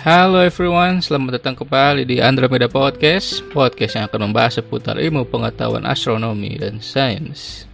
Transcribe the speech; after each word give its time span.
Halo 0.00 0.40
everyone, 0.40 1.04
selamat 1.04 1.36
datang 1.36 1.52
kembali 1.60 2.08
di 2.08 2.24
Andromeda 2.24 2.72
Podcast 2.72 3.44
Podcast 3.52 4.00
yang 4.00 4.08
akan 4.08 4.32
membahas 4.32 4.56
seputar 4.56 4.96
ilmu 4.96 5.28
pengetahuan 5.28 5.84
astronomi 5.84 6.56
dan 6.56 6.80
sains. 6.80 7.68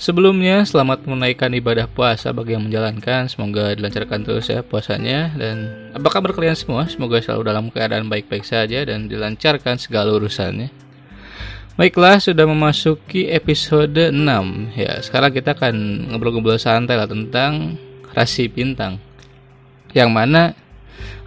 Sebelumnya, 0.00 0.64
selamat 0.64 1.04
menaikkan 1.04 1.52
ibadah 1.52 1.84
puasa 1.84 2.32
bagi 2.32 2.56
yang 2.56 2.64
menjalankan. 2.64 3.28
Semoga 3.28 3.76
dilancarkan 3.76 4.24
terus 4.24 4.48
ya 4.48 4.64
puasanya. 4.64 5.36
Dan 5.36 5.68
apa 5.92 6.08
kabar 6.08 6.32
kalian 6.32 6.56
semua? 6.56 6.88
Semoga 6.88 7.20
selalu 7.20 7.52
dalam 7.52 7.68
keadaan 7.68 8.08
baik-baik 8.08 8.48
saja 8.48 8.80
dan 8.88 9.12
dilancarkan 9.12 9.76
segala 9.76 10.16
urusannya. 10.16 10.72
Baiklah, 11.76 12.24
sudah 12.24 12.48
memasuki 12.48 13.28
episode 13.28 14.08
6 14.08 14.16
Ya, 14.80 14.96
sekarang 15.04 15.36
kita 15.36 15.52
akan 15.52 16.08
ngobrol-ngobrol 16.08 16.56
santai 16.56 16.96
lah 16.96 17.04
tentang 17.04 17.76
rasi 18.16 18.48
bintang. 18.48 18.96
Yang 19.92 20.08
mana 20.08 20.42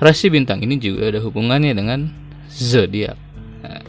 Rasi 0.02 0.28
bintang 0.28 0.60
ini 0.62 0.80
juga 0.82 1.14
ada 1.14 1.20
hubungannya 1.24 1.74
dengan 1.74 2.10
zodiak. 2.50 3.18
Nah, 3.64 3.84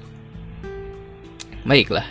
baiklah. 1.67 2.07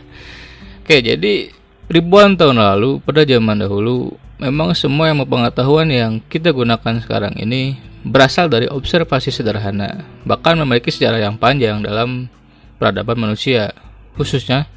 Oke, 0.84 1.00
jadi 1.00 1.54
ribuan 1.88 2.36
tahun 2.36 2.60
lalu 2.60 3.00
pada 3.00 3.24
zaman 3.24 3.64
dahulu 3.64 4.16
memang 4.42 4.76
semua 4.76 5.08
yang 5.08 5.24
pengetahuan 5.24 5.88
yang 5.88 6.20
kita 6.28 6.52
gunakan 6.52 7.00
sekarang 7.00 7.38
ini 7.40 7.80
berasal 8.04 8.52
dari 8.52 8.68
observasi 8.68 9.32
sederhana, 9.32 10.04
bahkan 10.28 10.60
memiliki 10.60 10.92
sejarah 10.92 11.24
yang 11.24 11.40
panjang 11.40 11.80
dalam 11.80 12.28
peradaban 12.76 13.16
manusia, 13.16 13.72
khususnya 14.20 14.68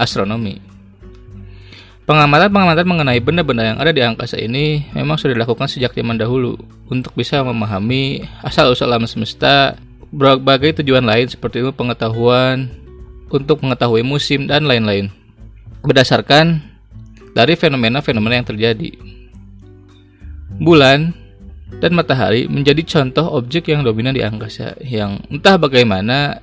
astronomi. 0.00 0.69
Pengamatan-pengamatan 2.10 2.90
mengenai 2.90 3.22
benda-benda 3.22 3.62
yang 3.70 3.78
ada 3.78 3.94
di 3.94 4.02
angkasa 4.02 4.34
ini 4.34 4.82
memang 4.98 5.14
sudah 5.14 5.30
dilakukan 5.30 5.70
sejak 5.70 5.94
zaman 5.94 6.18
dahulu 6.18 6.58
untuk 6.90 7.14
bisa 7.14 7.38
memahami 7.46 8.26
asal-usul 8.42 8.90
alam 8.90 9.06
semesta, 9.06 9.78
berbagai 10.10 10.82
tujuan 10.82 11.06
lain 11.06 11.30
seperti 11.30 11.62
itu 11.62 11.70
pengetahuan, 11.70 12.66
untuk 13.30 13.62
mengetahui 13.62 14.02
musim 14.02 14.50
dan 14.50 14.66
lain-lain. 14.66 15.06
Berdasarkan 15.86 16.58
dari 17.30 17.54
fenomena-fenomena 17.54 18.42
yang 18.42 18.48
terjadi. 18.50 18.90
Bulan 20.58 21.14
dan 21.78 21.94
matahari 21.94 22.50
menjadi 22.50 22.82
contoh 22.90 23.38
objek 23.38 23.70
yang 23.70 23.86
dominan 23.86 24.18
di 24.18 24.26
angkasa 24.26 24.74
yang 24.82 25.22
entah 25.30 25.54
bagaimana 25.54 26.42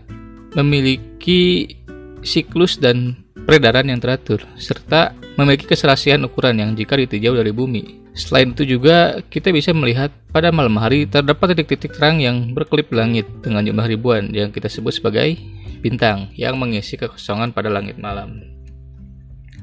memiliki 0.55 1.75
siklus 2.23 2.79
dan 2.79 3.26
peredaran 3.45 3.85
yang 3.85 4.01
teratur, 4.01 4.41
serta 4.57 5.13
memiliki 5.37 5.69
keserasian 5.69 6.25
ukuran 6.25 6.57
yang 6.57 6.71
jika 6.73 6.97
ditinjau 6.97 7.37
dari 7.37 7.53
bumi. 7.53 8.09
Selain 8.17 8.49
itu 8.49 8.65
juga, 8.65 9.21
kita 9.29 9.53
bisa 9.53 9.69
melihat 9.77 10.09
pada 10.33 10.49
malam 10.49 10.73
hari 10.81 11.05
terdapat 11.05 11.53
titik-titik 11.53 11.93
terang 11.93 12.17
yang 12.17 12.57
berkelip 12.57 12.89
langit 12.89 13.29
dengan 13.45 13.61
jumlah 13.61 13.85
ribuan 13.85 14.33
yang 14.33 14.49
kita 14.49 14.65
sebut 14.65 14.97
sebagai 14.97 15.37
bintang 15.85 16.33
yang 16.33 16.57
mengisi 16.57 16.97
kekosongan 16.97 17.53
pada 17.53 17.69
langit 17.69 18.01
malam. 18.01 18.41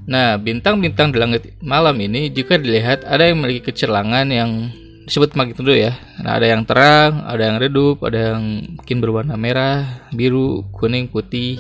Nah, 0.06 0.39
bintang-bintang 0.39 1.11
di 1.11 1.19
langit 1.19 1.42
malam 1.64 1.97
ini 1.98 2.30
jika 2.30 2.61
dilihat 2.61 3.02
ada 3.08 3.27
yang 3.27 3.42
memiliki 3.42 3.72
kecelangan 3.72 4.30
yang 4.30 4.70
disebut 5.08 5.34
magnitudo 5.34 5.72
ya. 5.75 5.97
Nah, 6.22 6.39
ada 6.39 6.47
yang 6.47 6.62
terang, 6.62 7.25
ada 7.27 7.42
yang 7.42 7.56
redup, 7.58 8.05
ada 8.06 8.36
yang 8.36 8.69
mungkin 8.78 8.97
berwarna 9.02 9.34
merah, 9.34 10.06
biru, 10.14 10.62
kuning, 10.77 11.08
putih, 11.08 11.58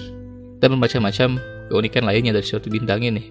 dan 0.60 0.76
macam-macam 0.76 1.53
keunikan 1.70 2.04
lainnya 2.04 2.34
dari 2.34 2.46
suatu 2.46 2.68
bintang 2.68 3.04
ini. 3.04 3.30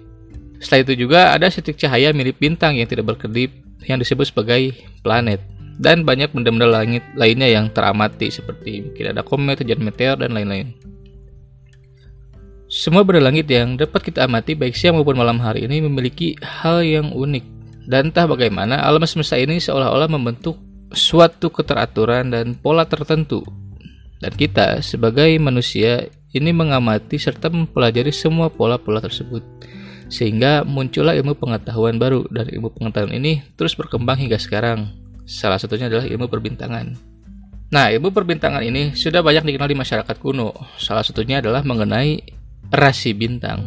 Setelah 0.63 0.81
itu 0.87 0.93
juga 1.07 1.19
ada 1.35 1.51
titik 1.51 1.75
cahaya 1.75 2.15
mirip 2.15 2.39
bintang 2.39 2.79
yang 2.79 2.87
tidak 2.87 3.15
berkedip 3.15 3.51
yang 3.83 3.99
disebut 3.99 4.31
sebagai 4.31 4.71
planet 5.03 5.43
dan 5.81 6.05
banyak 6.05 6.31
benda-benda 6.31 6.69
langit 6.69 7.03
lainnya 7.17 7.49
yang 7.49 7.67
teramati 7.73 8.29
seperti 8.29 8.85
mungkin 8.85 9.05
ada 9.11 9.21
komet, 9.25 9.59
hujan 9.59 9.81
meteor 9.83 10.15
dan 10.15 10.31
lain-lain. 10.31 10.71
Semua 12.71 13.05
benda 13.05 13.29
langit 13.29 13.45
yang 13.51 13.77
dapat 13.77 14.01
kita 14.01 14.25
amati 14.25 14.57
baik 14.57 14.73
siang 14.73 14.97
maupun 14.97 15.13
malam 15.13 15.37
hari 15.37 15.69
ini 15.69 15.83
memiliki 15.83 16.33
hal 16.41 16.81
yang 16.81 17.13
unik 17.13 17.45
dan 17.85 18.09
entah 18.09 18.25
bagaimana 18.25 18.79
alam 18.79 19.03
semesta 19.03 19.35
ini 19.35 19.59
seolah-olah 19.59 20.07
membentuk 20.07 20.57
suatu 20.95 21.51
keteraturan 21.51 22.31
dan 22.31 22.55
pola 22.55 22.87
tertentu. 22.87 23.43
Dan 24.23 24.31
kita 24.39 24.79
sebagai 24.79 25.35
manusia 25.35 26.07
ini 26.33 26.49
mengamati 26.49 27.21
serta 27.21 27.47
mempelajari 27.53 28.09
semua 28.09 28.49
pola-pola 28.49 28.99
tersebut 28.99 29.45
sehingga 30.09 30.61
muncullah 30.65 31.17
ilmu 31.17 31.33
pengetahuan 31.37 31.97
baru 31.97 32.25
dan 32.29 32.49
ilmu 32.49 32.73
pengetahuan 32.73 33.13
ini 33.17 33.41
terus 33.57 33.73
berkembang 33.73 34.19
hingga 34.19 34.37
sekarang. 34.37 34.93
Salah 35.23 35.55
satunya 35.57 35.87
adalah 35.87 36.03
ilmu 36.03 36.27
perbintangan. 36.27 36.99
Nah, 37.71 37.89
ilmu 37.89 38.11
perbintangan 38.11 38.61
ini 38.61 38.93
sudah 38.93 39.23
banyak 39.23 39.47
dikenal 39.47 39.71
di 39.71 39.77
masyarakat 39.79 40.15
kuno. 40.19 40.53
Salah 40.77 41.01
satunya 41.01 41.39
adalah 41.39 41.63
mengenai 41.65 42.21
rasi 42.69 43.15
bintang. 43.15 43.63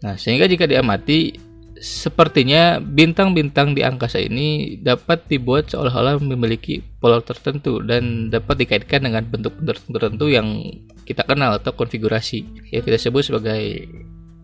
Nah, 0.00 0.14
sehingga 0.14 0.46
jika 0.46 0.64
diamati 0.64 1.46
Sepertinya 1.76 2.80
bintang-bintang 2.80 3.76
di 3.76 3.84
angkasa 3.84 4.16
ini 4.16 4.80
dapat 4.80 5.28
dibuat 5.28 5.68
seolah-olah 5.68 6.16
memiliki 6.24 6.80
pola 6.80 7.20
tertentu 7.20 7.84
dan 7.84 8.32
dapat 8.32 8.64
dikaitkan 8.64 9.04
dengan 9.04 9.28
bentuk-bentuk 9.28 9.84
tertentu 9.92 10.32
yang 10.32 10.64
kita 11.06 11.22
kenal 11.22 11.56
atau 11.56 11.70
konfigurasi 11.72 12.68
yang 12.74 12.82
kita 12.82 12.98
sebut 12.98 13.22
sebagai 13.22 13.86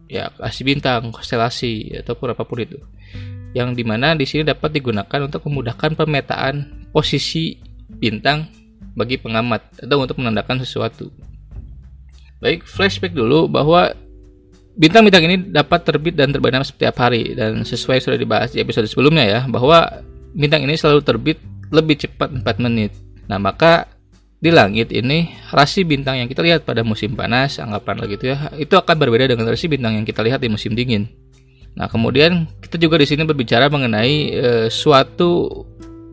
ya 0.06 0.30
rasi 0.38 0.62
bintang, 0.62 1.10
konstelasi 1.10 1.98
ataupun 2.06 2.32
apa 2.32 2.46
pun 2.46 2.62
itu. 2.62 2.78
Yang 3.52 3.82
di 3.82 3.84
mana 3.84 4.14
di 4.14 4.24
sini 4.24 4.46
dapat 4.46 4.70
digunakan 4.72 5.26
untuk 5.26 5.44
memudahkan 5.50 5.98
pemetaan 5.98 6.88
posisi 6.94 7.58
bintang 7.90 8.46
bagi 8.94 9.18
pengamat 9.18 9.82
atau 9.82 9.98
untuk 10.00 10.22
menandakan 10.22 10.62
sesuatu. 10.62 11.10
Baik, 12.40 12.64
flashback 12.64 13.12
dulu 13.12 13.50
bahwa 13.50 13.92
Bintang-bintang 14.72 15.24
ini 15.28 15.36
dapat 15.52 15.84
terbit 15.84 16.16
dan 16.16 16.32
terbenam 16.32 16.64
setiap 16.64 16.96
hari 16.96 17.36
dan 17.36 17.60
sesuai 17.60 18.00
sudah 18.00 18.16
dibahas 18.16 18.56
di 18.56 18.64
episode 18.64 18.88
sebelumnya 18.88 19.28
ya 19.28 19.40
bahwa 19.44 20.00
bintang 20.32 20.64
ini 20.64 20.80
selalu 20.80 21.04
terbit 21.04 21.36
lebih 21.68 22.00
cepat 22.00 22.32
4 22.32 22.56
menit. 22.56 22.96
Nah, 23.28 23.36
maka 23.36 23.91
di 24.42 24.50
langit 24.50 24.90
ini 24.90 25.30
rasi 25.54 25.86
bintang 25.86 26.18
yang 26.18 26.26
kita 26.26 26.42
lihat 26.42 26.66
pada 26.66 26.82
musim 26.82 27.14
panas, 27.14 27.62
anggapanlah 27.62 28.10
gitu 28.10 28.34
ya, 28.34 28.50
itu 28.58 28.74
akan 28.74 28.98
berbeda 28.98 29.30
dengan 29.30 29.46
rasi 29.46 29.70
bintang 29.70 29.94
yang 29.94 30.02
kita 30.02 30.18
lihat 30.18 30.42
di 30.42 30.50
musim 30.50 30.74
dingin. 30.74 31.06
Nah, 31.78 31.86
kemudian 31.86 32.50
kita 32.58 32.74
juga 32.74 32.98
di 32.98 33.06
sini 33.06 33.22
berbicara 33.22 33.70
mengenai 33.70 34.14
e, 34.34 34.48
suatu 34.66 35.46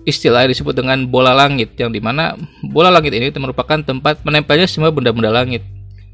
istilah 0.06 0.46
yang 0.46 0.54
disebut 0.54 0.78
dengan 0.78 1.10
bola 1.10 1.34
langit 1.34 1.74
yang 1.76 1.90
di 1.90 2.00
mana 2.00 2.38
bola 2.70 2.94
langit 2.94 3.12
ini 3.18 3.34
merupakan 3.36 3.82
tempat 3.82 4.22
menempelnya 4.24 4.70
semua 4.70 4.94
benda-benda 4.94 5.34
langit 5.34 5.66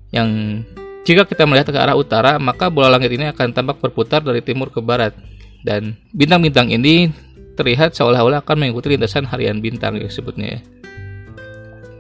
yang 0.10 0.64
jika 1.06 1.28
kita 1.28 1.46
melihat 1.46 1.70
ke 1.70 1.78
arah 1.78 1.94
utara, 1.94 2.42
maka 2.42 2.72
bola 2.72 2.90
langit 2.90 3.14
ini 3.14 3.30
akan 3.30 3.54
tampak 3.54 3.78
berputar 3.78 4.26
dari 4.26 4.42
timur 4.42 4.74
ke 4.74 4.82
barat. 4.82 5.14
Dan 5.62 6.00
bintang-bintang 6.16 6.74
ini 6.74 7.14
terlihat 7.54 7.94
seolah-olah 7.94 8.42
akan 8.42 8.56
mengikuti 8.66 8.96
lintasan 8.98 9.28
harian 9.30 9.62
bintang 9.62 10.00
ya 10.00 10.10
sebutnya 10.10 10.58
ya. 10.58 10.60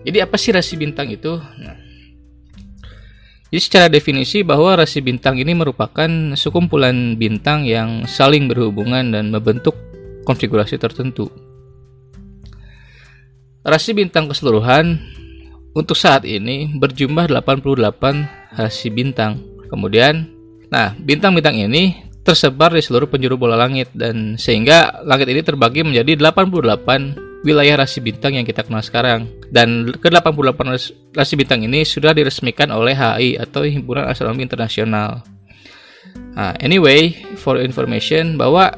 Jadi 0.05 0.17
apa 0.21 0.37
sih 0.37 0.53
rasi 0.53 0.77
bintang 0.77 1.09
itu? 1.09 1.33
Nah, 1.35 1.75
jadi 3.55 3.61
secara 3.63 3.87
definisi 3.87 4.43
bahwa 4.43 4.75
rasi 4.75 4.99
bintang 4.99 5.39
ini 5.39 5.55
merupakan 5.55 6.35
sekumpulan 6.35 7.15
bintang 7.15 7.63
yang 7.63 8.03
saling 8.03 8.51
berhubungan 8.51 9.15
dan 9.15 9.31
membentuk 9.31 9.73
konfigurasi 10.27 10.75
tertentu. 10.75 11.31
Rasi 13.65 13.97
bintang 13.97 14.29
keseluruhan 14.29 14.99
untuk 15.71 15.97
saat 15.97 16.27
ini 16.27 16.75
berjumlah 16.75 17.31
88 17.31 18.59
rasi 18.59 18.91
bintang. 18.91 19.41
Kemudian, 19.71 20.29
nah 20.69 20.93
bintang-bintang 20.99 21.55
ini 21.55 21.95
tersebar 22.25 22.73
di 22.73 22.81
seluruh 22.81 23.07
penjuru 23.07 23.37
bola 23.37 23.55
langit 23.55 23.87
dan 23.95 24.35
sehingga 24.35 25.01
langit 25.05 25.29
ini 25.29 25.45
terbagi 25.45 25.85
menjadi 25.85 26.17
88 26.17 27.34
wilayah 27.45 27.85
rasi 27.85 28.01
bintang 28.01 28.33
yang 28.33 28.43
kita 28.43 28.65
kenal 28.65 28.81
sekarang. 28.81 29.29
Dan 29.53 29.93
ke-88 29.93 30.59
rasi 31.13 31.33
bintang 31.37 31.61
ini 31.61 31.85
sudah 31.85 32.11
diresmikan 32.11 32.73
oleh 32.73 32.97
HI 32.97 33.37
atau 33.37 33.61
Himpunan 33.61 34.09
Astronomi 34.09 34.41
Internasional. 34.41 35.21
Nah, 36.35 36.57
anyway, 36.59 37.13
for 37.37 37.61
information 37.61 38.35
bahwa 38.35 38.73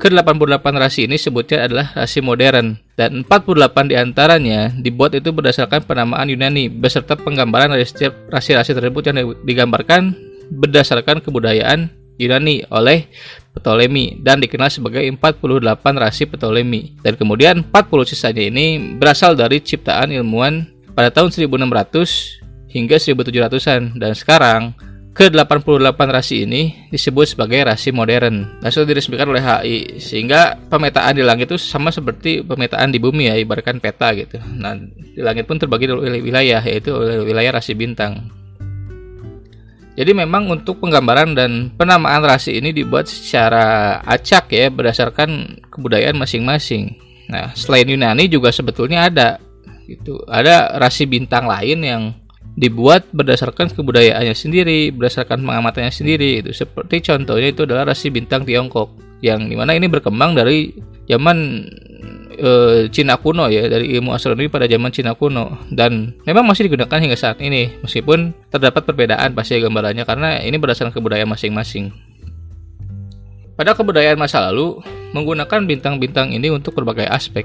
ke-88 0.00 0.64
rasi 0.80 1.00
ini 1.04 1.20
sebutnya 1.20 1.68
adalah 1.68 1.92
rasi 1.92 2.24
modern 2.24 2.80
dan 2.96 3.20
48 3.24 3.92
di 3.92 3.96
antaranya 4.00 4.72
dibuat 4.72 5.12
itu 5.12 5.28
berdasarkan 5.28 5.84
penamaan 5.84 6.24
Yunani 6.24 6.72
beserta 6.72 7.20
penggambaran 7.20 7.72
dari 7.72 7.84
setiap 7.84 8.16
rasi-rasi 8.32 8.72
tersebut 8.72 9.12
yang 9.12 9.16
digambarkan 9.44 10.16
berdasarkan 10.48 11.20
kebudayaan 11.20 11.92
Yunani 12.16 12.64
oleh 12.72 13.08
Ptolemy 13.50 14.22
dan 14.22 14.38
dikenal 14.38 14.70
sebagai 14.70 15.02
48 15.02 15.66
rasi 15.98 16.24
Ptolemy. 16.26 16.94
Dan 17.02 17.18
kemudian 17.18 17.66
40 17.66 18.10
sisanya 18.10 18.44
ini 18.46 18.96
berasal 18.96 19.34
dari 19.34 19.58
ciptaan 19.58 20.14
ilmuwan 20.14 20.70
pada 20.94 21.10
tahun 21.10 21.34
1600 21.34 22.70
hingga 22.70 22.96
1700-an 23.02 23.98
dan 23.98 24.12
sekarang 24.14 24.78
ke-88 25.10 25.98
rasi 26.06 26.46
ini 26.46 26.86
disebut 26.88 27.34
sebagai 27.34 27.66
rasi 27.66 27.90
modern. 27.90 28.62
Dan 28.62 28.70
sudah 28.70 28.86
diresmikan 28.86 29.26
oleh 29.26 29.42
HI 29.42 29.98
sehingga 29.98 30.54
pemetaan 30.70 31.18
di 31.18 31.26
langit 31.26 31.50
itu 31.50 31.58
sama 31.58 31.90
seperti 31.90 32.46
pemetaan 32.46 32.94
di 32.94 33.02
bumi 33.02 33.26
ya 33.26 33.34
ibaratkan 33.34 33.82
peta 33.82 34.14
gitu. 34.14 34.38
Nah 34.38 34.78
di 34.78 35.18
langit 35.20 35.50
pun 35.50 35.58
terbagi 35.58 35.90
oleh 35.90 36.22
wilayah 36.22 36.62
yaitu 36.62 36.94
oleh 36.94 37.26
wilayah 37.26 37.58
rasi 37.58 37.74
bintang 37.74 38.30
jadi 40.00 40.16
memang 40.16 40.48
untuk 40.48 40.80
penggambaran 40.80 41.36
dan 41.36 41.68
penamaan 41.76 42.24
rasi 42.24 42.56
ini 42.56 42.72
dibuat 42.72 43.04
secara 43.04 44.00
acak 44.00 44.48
ya 44.48 44.72
berdasarkan 44.72 45.60
kebudayaan 45.68 46.16
masing-masing 46.16 46.96
nah 47.28 47.52
selain 47.52 47.84
Yunani 47.84 48.26
juga 48.32 48.48
sebetulnya 48.48 49.12
ada 49.12 49.36
gitu 49.84 50.24
ada 50.24 50.80
rasi 50.80 51.04
bintang 51.04 51.44
lain 51.44 51.78
yang 51.84 52.02
dibuat 52.58 53.06
berdasarkan 53.14 53.70
kebudayaannya 53.72 54.34
sendiri, 54.34 54.92
berdasarkan 54.92 55.40
pengamatannya 55.40 55.92
sendiri. 55.94 56.44
Itu 56.44 56.52
seperti 56.52 57.00
contohnya 57.08 57.48
itu 57.56 57.64
adalah 57.64 57.94
rasi 57.94 58.12
bintang 58.12 58.44
Tiongkok 58.44 58.92
yang 59.24 59.48
di 59.48 59.56
mana 59.56 59.76
ini 59.76 59.88
berkembang 59.88 60.36
dari 60.36 60.72
zaman 61.08 61.68
e, 62.40 62.50
Cina 62.88 63.20
kuno 63.20 63.52
ya 63.52 63.68
dari 63.68 63.92
ilmu 64.00 64.16
astronomi 64.16 64.48
pada 64.48 64.64
zaman 64.64 64.88
Cina 64.88 65.12
kuno 65.12 65.60
dan 65.68 66.16
memang 66.24 66.48
masih 66.48 66.66
digunakan 66.66 66.96
hingga 66.96 67.14
saat 67.14 67.38
ini 67.44 67.68
meskipun 67.84 68.32
terdapat 68.48 68.88
perbedaan 68.88 69.36
pasti 69.36 69.60
gambarannya 69.60 70.08
karena 70.08 70.40
ini 70.40 70.56
berdasarkan 70.56 70.96
kebudayaan 70.96 71.28
masing-masing. 71.28 71.92
Pada 73.54 73.76
kebudayaan 73.76 74.16
masa 74.16 74.48
lalu 74.48 74.80
menggunakan 75.12 75.68
bintang-bintang 75.68 76.32
ini 76.32 76.48
untuk 76.48 76.72
berbagai 76.72 77.04
aspek. 77.04 77.44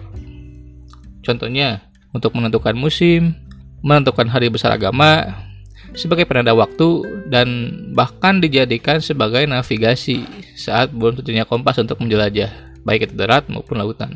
Contohnya 1.19 1.83
untuk 2.15 2.31
menentukan 2.31 2.71
musim, 2.71 3.35
menentukan 3.83 4.31
hari 4.31 4.47
besar 4.47 4.71
agama 4.71 5.35
sebagai 5.91 6.23
penanda 6.27 6.55
waktu 6.55 7.03
dan 7.27 7.47
bahkan 7.91 8.39
dijadikan 8.39 9.03
sebagai 9.03 9.43
navigasi 9.43 10.23
saat 10.55 10.91
belum 10.95 11.19
tentunya 11.19 11.43
kompas 11.43 11.79
untuk 11.83 11.99
menjelajah 11.99 12.51
baik 12.85 13.11
itu 13.11 13.15
darat 13.17 13.49
maupun 13.51 13.81
lautan. 13.81 14.15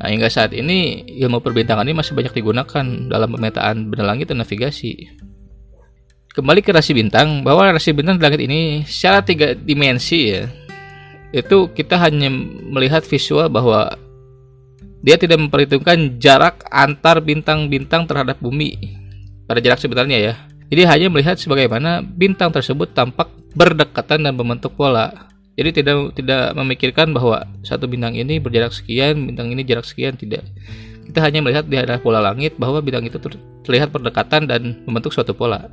Nah, 0.00 0.08
hingga 0.08 0.32
saat 0.32 0.56
ini 0.56 1.04
ilmu 1.20 1.44
perbintangan 1.44 1.84
ini 1.84 1.92
masih 1.92 2.16
banyak 2.16 2.32
digunakan 2.32 2.84
dalam 3.12 3.28
pemetaan 3.36 3.92
benda 3.92 4.04
langit 4.08 4.32
dan 4.32 4.40
navigasi. 4.40 5.12
Kembali 6.32 6.64
ke 6.64 6.72
rasi 6.72 6.96
bintang, 6.96 7.44
bahwa 7.44 7.68
rasi 7.68 7.92
bintang 7.92 8.16
di 8.16 8.24
langit 8.24 8.40
ini 8.40 8.80
secara 8.88 9.20
tiga 9.20 9.52
dimensi 9.52 10.32
ya, 10.32 10.48
itu 11.36 11.68
kita 11.76 12.00
hanya 12.00 12.32
melihat 12.70 13.04
visual 13.04 13.52
bahwa 13.52 13.92
dia 15.04 15.20
tidak 15.20 15.36
memperhitungkan 15.36 16.16
jarak 16.16 16.64
antar 16.72 17.20
bintang-bintang 17.20 18.08
terhadap 18.08 18.40
bumi 18.40 18.76
pada 19.44 19.60
jarak 19.60 19.84
sebenarnya 19.84 20.16
ya. 20.16 20.34
Jadi 20.70 20.82
hanya 20.86 21.06
melihat 21.10 21.36
sebagaimana 21.36 22.00
bintang 22.00 22.54
tersebut 22.54 22.94
tampak 22.94 23.26
berdekatan 23.52 24.22
dan 24.22 24.32
membentuk 24.32 24.78
pola. 24.78 25.28
Jadi 25.60 25.84
tidak 25.84 26.16
tidak 26.16 26.56
memikirkan 26.56 27.12
bahwa 27.12 27.44
satu 27.60 27.84
bintang 27.84 28.16
ini 28.16 28.40
berjarak 28.40 28.72
sekian, 28.72 29.28
bintang 29.28 29.52
ini 29.52 29.60
jarak 29.60 29.84
sekian 29.84 30.16
tidak. 30.16 30.40
Kita 31.04 31.20
hanya 31.20 31.44
melihat 31.44 31.68
di 31.68 31.76
adalah 31.76 32.00
pola 32.00 32.24
langit 32.24 32.56
bahwa 32.56 32.80
bintang 32.80 33.04
itu 33.04 33.20
terlihat 33.60 33.92
berdekatan 33.92 34.48
dan 34.48 34.80
membentuk 34.88 35.12
suatu 35.12 35.36
pola. 35.36 35.68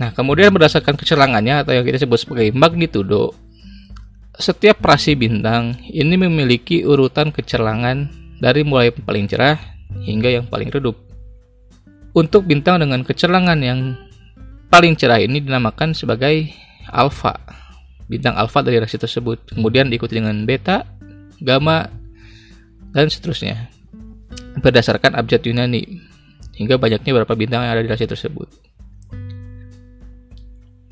Nah, 0.00 0.16
kemudian 0.16 0.48
berdasarkan 0.48 0.96
kecerangannya 0.96 1.60
atau 1.60 1.76
yang 1.76 1.84
kita 1.84 2.00
sebut 2.00 2.24
sebagai 2.24 2.48
magnitudo, 2.56 3.36
setiap 4.40 4.80
rasi 4.80 5.12
bintang 5.12 5.76
ini 5.84 6.16
memiliki 6.16 6.80
urutan 6.88 7.28
kecerangan 7.28 8.08
dari 8.40 8.64
mulai 8.64 8.88
paling 8.96 9.28
cerah 9.28 9.60
hingga 10.08 10.40
yang 10.40 10.48
paling 10.48 10.72
redup. 10.72 10.96
Untuk 12.16 12.48
bintang 12.48 12.80
dengan 12.80 13.04
kecerangan 13.04 13.60
yang 13.60 13.92
paling 14.72 14.96
cerah 14.96 15.20
ini 15.20 15.44
dinamakan 15.44 15.92
sebagai 15.92 16.48
alfa. 16.88 17.59
Bintang 18.10 18.34
alfa 18.34 18.66
dari 18.66 18.82
rasi 18.82 18.98
tersebut. 18.98 19.54
Kemudian 19.54 19.86
diikuti 19.86 20.18
dengan 20.18 20.42
beta, 20.42 20.82
gamma, 21.38 21.86
dan 22.90 23.06
seterusnya. 23.06 23.70
Berdasarkan 24.58 25.14
abjad 25.14 25.46
Yunani 25.46 25.86
hingga 26.58 26.74
banyaknya 26.74 27.14
beberapa 27.14 27.38
bintang 27.38 27.62
yang 27.62 27.78
ada 27.78 27.86
di 27.86 27.88
rasi 27.88 28.10
tersebut. 28.10 28.50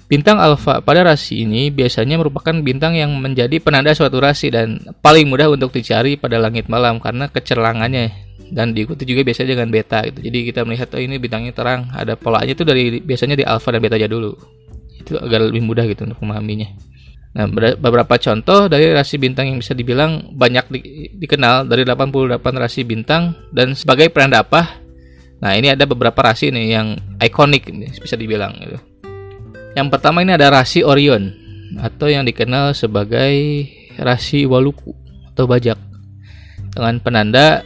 Bintang 0.08 0.40
alfa 0.40 0.80
pada 0.80 1.04
rasi 1.04 1.44
ini 1.44 1.68
biasanya 1.68 2.16
merupakan 2.16 2.56
bintang 2.64 2.96
yang 2.96 3.12
menjadi 3.20 3.60
penanda 3.60 3.92
suatu 3.92 4.16
rasi 4.16 4.48
dan 4.48 4.80
paling 5.04 5.28
mudah 5.28 5.52
untuk 5.52 5.68
dicari 5.68 6.16
pada 6.16 6.40
langit 6.40 6.64
malam 6.72 6.96
karena 6.96 7.28
kecerangannya 7.28 8.08
dan 8.48 8.72
diikuti 8.72 9.04
juga 9.04 9.20
biasanya 9.28 9.60
dengan 9.60 9.68
beta 9.68 10.00
gitu. 10.08 10.24
Jadi 10.24 10.38
kita 10.48 10.64
melihat 10.64 10.88
oh 10.96 11.02
ini 11.02 11.20
bintangnya 11.20 11.52
terang, 11.52 11.92
ada 11.92 12.16
polanya 12.16 12.56
itu 12.56 12.64
dari 12.64 13.04
biasanya 13.04 13.36
di 13.36 13.44
alfa 13.44 13.68
dan 13.68 13.84
beta 13.84 14.00
aja 14.00 14.08
dulu. 14.08 14.32
Itu 14.96 15.20
agak 15.20 15.52
lebih 15.52 15.60
mudah 15.68 15.84
gitu 15.84 16.08
untuk 16.08 16.24
memahaminya. 16.24 16.72
Nah, 17.28 17.44
beberapa 17.76 18.16
contoh 18.16 18.72
dari 18.72 18.88
rasi 18.90 19.20
bintang 19.20 19.52
yang 19.52 19.58
bisa 19.60 19.76
dibilang 19.76 20.32
banyak 20.32 20.64
di, 20.72 20.80
dikenal 21.12 21.68
dari 21.68 21.84
88 21.84 22.40
rasi 22.56 22.88
bintang 22.88 23.36
dan 23.52 23.76
sebagai 23.76 24.08
penanda 24.08 24.40
apa? 24.40 24.80
Nah, 25.38 25.54
ini 25.54 25.70
ada 25.70 25.84
beberapa 25.84 26.18
rasi 26.24 26.50
nih 26.50 26.66
yang 26.72 26.96
ikonik 27.20 27.68
bisa 28.00 28.16
dibilang 28.16 28.56
gitu. 28.58 28.78
Yang 29.76 29.88
pertama 29.92 30.24
ini 30.24 30.34
ada 30.34 30.50
rasi 30.50 30.82
Orion 30.82 31.30
atau 31.78 32.08
yang 32.08 32.24
dikenal 32.24 32.72
sebagai 32.72 33.68
rasi 34.00 34.48
Waluku 34.48 34.96
atau 35.30 35.44
bajak 35.44 35.78
dengan 36.72 36.96
penanda 36.98 37.62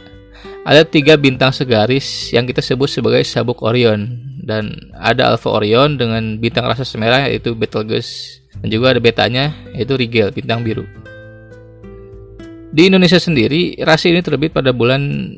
ada 0.63 0.83
tiga 0.87 1.19
bintang 1.19 1.51
segaris 1.51 2.31
yang 2.31 2.47
kita 2.47 2.63
sebut 2.63 2.87
sebagai 2.87 3.23
sabuk 3.27 3.63
Orion 3.63 4.07
dan 4.43 4.91
ada 4.95 5.31
Alpha 5.33 5.51
Orion 5.51 5.95
dengan 5.95 6.39
bintang 6.39 6.67
rasa 6.67 6.83
semerah 6.83 7.27
yaitu 7.31 7.55
Betelgeuse 7.55 8.42
dan 8.61 8.67
juga 8.69 8.93
ada 8.93 9.01
betanya 9.01 9.55
yaitu 9.73 9.97
Rigel 9.97 10.29
bintang 10.29 10.61
biru. 10.61 10.85
Di 12.73 12.89
Indonesia 12.89 13.21
sendiri 13.21 13.77
rasi 13.85 14.09
ini 14.09 14.25
terbit 14.25 14.49
pada 14.49 14.73
bulan 14.73 15.29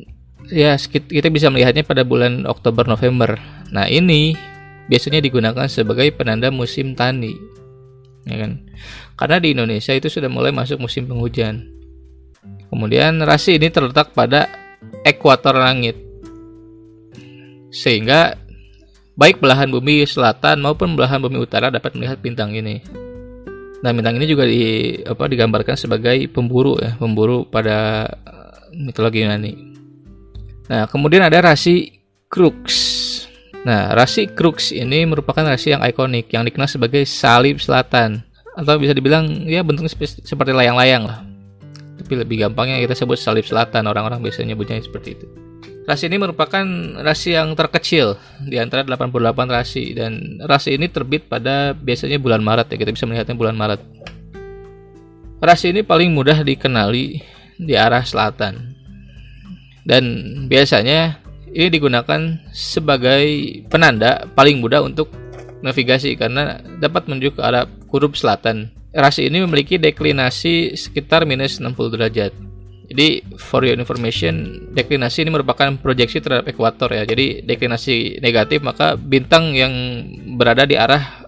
ya 0.48 0.78
kita 0.88 1.28
bisa 1.28 1.52
melihatnya 1.52 1.84
pada 1.84 2.08
bulan 2.08 2.48
Oktober 2.48 2.88
November. 2.88 3.36
Nah 3.76 3.92
ini 3.92 4.36
biasanya 4.88 5.20
digunakan 5.20 5.68
sebagai 5.68 6.12
penanda 6.16 6.48
musim 6.54 6.94
tani. 6.96 7.36
Ya 8.26 8.42
kan? 8.42 8.66
Karena 9.20 9.38
di 9.38 9.54
Indonesia 9.54 9.94
itu 9.94 10.10
sudah 10.10 10.32
mulai 10.32 10.56
masuk 10.56 10.82
musim 10.82 11.06
penghujan. 11.06 11.70
Kemudian 12.72 13.22
rasi 13.22 13.60
ini 13.60 13.70
terletak 13.70 14.16
pada 14.18 14.50
ekuator 15.06 15.54
langit. 15.60 16.00
Sehingga 17.70 18.40
baik 19.20 19.40
belahan 19.40 19.70
bumi 19.70 20.08
selatan 20.08 20.64
maupun 20.64 20.96
belahan 20.96 21.20
bumi 21.20 21.40
utara 21.40 21.68
dapat 21.68 21.94
melihat 22.00 22.20
bintang 22.20 22.56
ini. 22.56 23.05
Nah, 23.86 23.94
bintang 23.94 24.18
ini 24.18 24.26
juga 24.26 24.50
di 24.50 24.98
apa 25.06 25.30
digambarkan 25.30 25.78
sebagai 25.78 26.26
pemburu 26.34 26.82
ya, 26.82 26.98
pemburu 26.98 27.46
pada 27.46 28.10
mitologi 28.74 29.22
Yunani. 29.22 29.54
Nah, 30.66 30.90
kemudian 30.90 31.22
ada 31.22 31.54
rasi 31.54 32.02
Crux 32.26 32.66
Nah, 33.66 33.98
rasi 33.98 34.30
Crux 34.30 34.70
ini 34.70 35.10
merupakan 35.10 35.42
rasi 35.42 35.74
yang 35.74 35.82
ikonik 35.82 36.30
yang 36.30 36.46
dikenal 36.46 36.70
sebagai 36.70 37.02
salib 37.10 37.58
selatan 37.58 38.22
atau 38.54 38.78
bisa 38.78 38.94
dibilang 38.94 39.26
ya 39.50 39.66
bentuknya 39.66 39.90
seperti 40.22 40.54
layang-layang 40.54 41.10
lah. 41.10 41.26
Tapi 41.98 42.14
lebih 42.22 42.46
gampangnya 42.46 42.78
kita 42.86 42.94
sebut 42.94 43.18
salib 43.18 43.42
selatan, 43.42 43.90
orang-orang 43.90 44.22
biasanya 44.22 44.54
nyebutnya 44.54 44.78
seperti 44.86 45.18
itu. 45.18 45.26
Rasi 45.86 46.10
ini 46.10 46.18
merupakan 46.18 46.66
rasi 47.06 47.38
yang 47.38 47.54
terkecil 47.54 48.18
di 48.42 48.58
antara 48.58 48.82
88 48.82 49.38
rasi 49.46 49.94
dan 49.94 50.42
rasi 50.42 50.74
ini 50.74 50.90
terbit 50.90 51.30
pada 51.30 51.78
biasanya 51.78 52.18
bulan 52.18 52.42
Maret 52.42 52.74
ya, 52.74 52.78
kita 52.82 52.90
bisa 52.90 53.06
melihatnya 53.06 53.38
bulan 53.38 53.54
Maret. 53.54 53.82
Rasi 55.38 55.70
ini 55.70 55.86
paling 55.86 56.10
mudah 56.10 56.42
dikenali 56.42 57.22
di 57.62 57.74
arah 57.78 58.02
selatan. 58.02 58.74
Dan 59.86 60.04
biasanya 60.50 61.22
ini 61.54 61.70
digunakan 61.70 62.34
sebagai 62.50 63.62
penanda 63.70 64.26
paling 64.34 64.58
mudah 64.58 64.82
untuk 64.82 65.14
navigasi 65.62 66.18
karena 66.18 66.66
dapat 66.82 67.06
menuju 67.06 67.38
ke 67.38 67.42
arah 67.46 67.70
kutub 67.86 68.18
selatan. 68.18 68.74
Rasi 68.90 69.30
ini 69.30 69.46
memiliki 69.46 69.78
deklinasi 69.78 70.74
sekitar 70.74 71.30
minus 71.30 71.62
60 71.62 71.94
derajat. 71.94 72.34
Jadi 72.86 73.26
for 73.42 73.66
your 73.66 73.78
information, 73.78 74.68
deklinasi 74.78 75.26
ini 75.26 75.34
merupakan 75.34 75.74
proyeksi 75.82 76.22
terhadap 76.22 76.46
ekuator 76.46 76.94
ya. 76.94 77.04
Jadi 77.04 77.42
deklinasi 77.42 78.22
negatif 78.22 78.62
maka 78.62 78.94
bintang 78.94 79.58
yang 79.58 79.74
berada 80.38 80.70
di 80.70 80.78
arah 80.78 81.26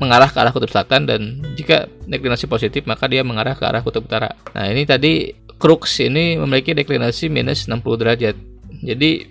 mengarah 0.00 0.32
ke 0.32 0.38
arah 0.40 0.52
kutub 0.54 0.72
selatan 0.72 1.04
dan 1.04 1.20
jika 1.58 1.84
deklinasi 2.08 2.48
positif 2.48 2.88
maka 2.88 3.04
dia 3.04 3.20
mengarah 3.20 3.52
ke 3.58 3.64
arah 3.66 3.82
kutub 3.84 4.06
utara. 4.08 4.32
Nah, 4.56 4.70
ini 4.70 4.88
tadi 4.88 5.34
Crux 5.60 6.00
ini 6.00 6.40
memiliki 6.40 6.72
deklinasi 6.72 7.28
minus 7.28 7.68
60 7.68 8.00
derajat. 8.00 8.32
Jadi 8.80 9.28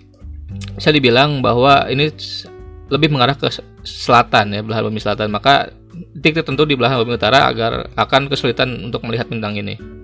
bisa 0.78 0.94
dibilang 0.94 1.42
bahwa 1.42 1.90
ini 1.90 2.06
lebih 2.86 3.10
mengarah 3.10 3.34
ke 3.34 3.50
selatan 3.82 4.54
ya 4.54 4.60
belahan 4.62 4.90
bumi 4.90 4.98
selatan 4.98 5.30
maka 5.30 5.70
titik 6.18 6.42
tertentu 6.42 6.66
di 6.66 6.74
belahan 6.74 7.02
bumi 7.02 7.18
utara 7.18 7.46
agar 7.46 7.90
akan 7.94 8.30
kesulitan 8.30 8.70
untuk 8.86 9.02
melihat 9.06 9.26
bintang 9.26 9.58
ini. 9.58 9.99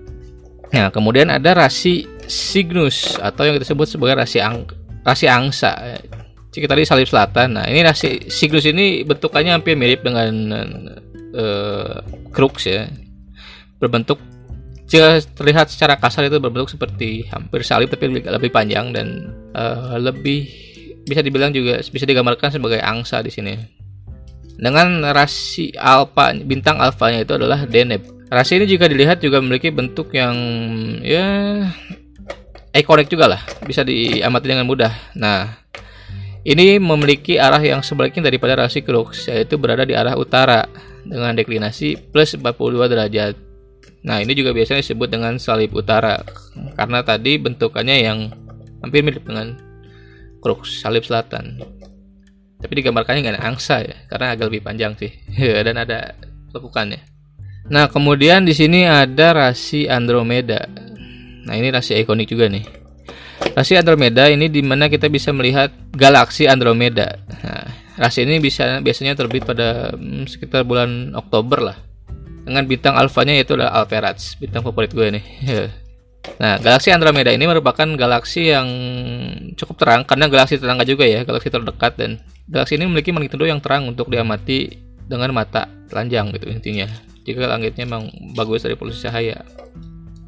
Nah, 0.73 0.91
kemudian 0.91 1.31
ada 1.31 1.55
rasi 1.55 2.03
Cygnus 2.27 3.15
atau 3.17 3.47
yang 3.47 3.55
kita 3.55 3.71
sebut 3.71 3.87
sebagai 3.87 4.19
rasi 4.19 4.43
ang 4.43 4.67
rasi 5.07 5.25
angsa. 5.31 5.99
jika 6.51 6.73
tadi 6.73 6.89
salib 6.89 7.05
selatan. 7.05 7.53
Nah, 7.53 7.65
ini 7.69 7.85
rasi 7.85 8.27
Cygnus 8.27 8.65
ini 8.65 9.05
bentukannya 9.05 9.53
hampir 9.53 9.77
mirip 9.77 10.01
dengan 10.01 10.33
uh, 11.37 12.01
Crux 12.33 12.65
ya. 12.65 12.89
Berbentuk 13.77 14.17
jika 14.89 15.21
terlihat 15.37 15.69
secara 15.69 15.99
kasar 15.99 16.31
itu 16.31 16.39
berbentuk 16.41 16.71
seperti 16.71 17.27
hampir 17.29 17.61
salib 17.61 17.91
tapi 17.91 18.07
lebih 18.09 18.49
panjang 18.49 18.95
dan 18.95 19.35
uh, 19.53 19.99
lebih 19.99 20.47
bisa 21.05 21.21
dibilang 21.21 21.51
juga 21.53 21.79
bisa 21.83 22.07
digambarkan 22.07 22.51
sebagai 22.51 22.81
angsa 22.81 23.21
di 23.21 23.29
sini. 23.29 23.53
Dengan 24.57 25.13
rasi 25.13 25.69
alfa 25.77 26.33
bintang 26.41 26.81
alfanya 26.81 27.21
itu 27.21 27.37
adalah 27.37 27.69
Deneb. 27.69 28.16
Rasi 28.27 28.59
ini 28.59 28.67
jika 28.67 28.91
dilihat 28.91 29.23
juga 29.23 29.39
memiliki 29.39 29.71
bentuk 29.71 30.11
yang 30.11 30.35
ya 30.99 31.63
ikonik 32.75 33.07
juga 33.07 33.31
lah, 33.31 33.41
bisa 33.63 33.87
diamati 33.87 34.51
dengan 34.51 34.67
mudah. 34.67 34.91
Nah, 35.15 35.47
ini 36.43 36.75
memiliki 36.75 37.39
arah 37.39 37.63
yang 37.63 37.79
sebaliknya 37.79 38.27
daripada 38.27 38.59
rasi 38.59 38.83
Crux, 38.83 39.31
yaitu 39.31 39.55
berada 39.55 39.87
di 39.87 39.95
arah 39.95 40.19
utara 40.19 40.67
dengan 41.07 41.39
deklinasi 41.39 42.11
plus 42.11 42.35
42 42.35 42.91
derajat. 42.91 43.35
Nah, 44.03 44.19
ini 44.19 44.35
juga 44.35 44.51
biasanya 44.51 44.83
disebut 44.83 45.07
dengan 45.07 45.39
salib 45.39 45.71
utara 45.71 46.19
karena 46.75 47.03
tadi 47.07 47.39
bentukannya 47.39 47.97
yang 48.03 48.31
hampir 48.83 49.07
mirip 49.07 49.23
dengan 49.23 49.55
Crux 50.43 50.83
salib 50.83 51.07
selatan. 51.07 51.63
Tapi 52.59 52.73
digambarkannya 52.75 53.23
nggak 53.23 53.35
ada 53.39 53.45
angsa 53.47 53.87
ya, 53.87 53.95
karena 54.11 54.35
agak 54.35 54.51
lebih 54.51 54.67
panjang 54.67 54.99
sih 54.99 55.15
dan 55.65 55.79
ada 55.79 56.11
lekukannya. 56.51 57.16
Nah, 57.67 57.91
kemudian 57.91 58.47
di 58.47 58.55
sini 58.55 58.87
ada 58.87 59.35
rasi 59.35 59.91
Andromeda. 59.91 60.67
Nah, 61.47 61.53
ini 61.55 61.67
rasi 61.71 61.95
ikonik 61.99 62.31
juga 62.31 62.47
nih. 62.47 62.63
Rasi 63.53 63.75
Andromeda 63.75 64.27
ini 64.31 64.47
di 64.47 64.63
mana 64.63 64.87
kita 64.87 65.11
bisa 65.11 65.35
melihat 65.35 65.69
galaksi 65.93 66.47
Andromeda. 66.47 67.19
Nah, 67.43 67.67
rasi 67.99 68.23
ini 68.23 68.39
bisa 68.39 68.79
biasanya 68.79 69.17
terbit 69.17 69.43
pada 69.43 69.91
hmm, 69.93 70.29
sekitar 70.29 70.63
bulan 70.63 71.13
Oktober 71.17 71.59
lah 71.73 71.77
dengan 72.47 72.63
bintang 72.63 72.95
alfanya 72.95 73.35
yaitu 73.35 73.59
adalah 73.59 73.83
Alpheratz, 73.83 74.39
bintang 74.39 74.63
favorit 74.63 74.91
gue 74.95 75.07
nih. 75.19 75.25
Nah, 76.43 76.59
galaksi 76.59 76.91
Andromeda 76.91 77.31
ini 77.31 77.47
merupakan 77.47 77.87
galaksi 77.95 78.51
yang 78.51 78.67
cukup 79.55 79.79
terang 79.79 80.01
karena 80.03 80.27
galaksi 80.27 80.59
tetangga 80.59 80.83
juga 80.83 81.07
ya, 81.07 81.23
galaksi 81.23 81.47
terdekat 81.47 81.95
dan 81.95 82.19
galaksi 82.51 82.75
ini 82.75 82.83
memiliki 82.83 83.15
magnitudo 83.15 83.47
yang 83.47 83.63
terang 83.63 83.87
untuk 83.87 84.11
diamati 84.11 84.75
dengan 85.07 85.31
mata 85.31 85.71
telanjang 85.87 86.35
gitu 86.35 86.51
intinya. 86.51 86.91
Jika 87.27 87.43
langitnya 87.43 87.83
memang 87.83 88.07
bagus 88.33 88.63
dari 88.63 88.79
polusi 88.79 89.03
cahaya. 89.03 89.43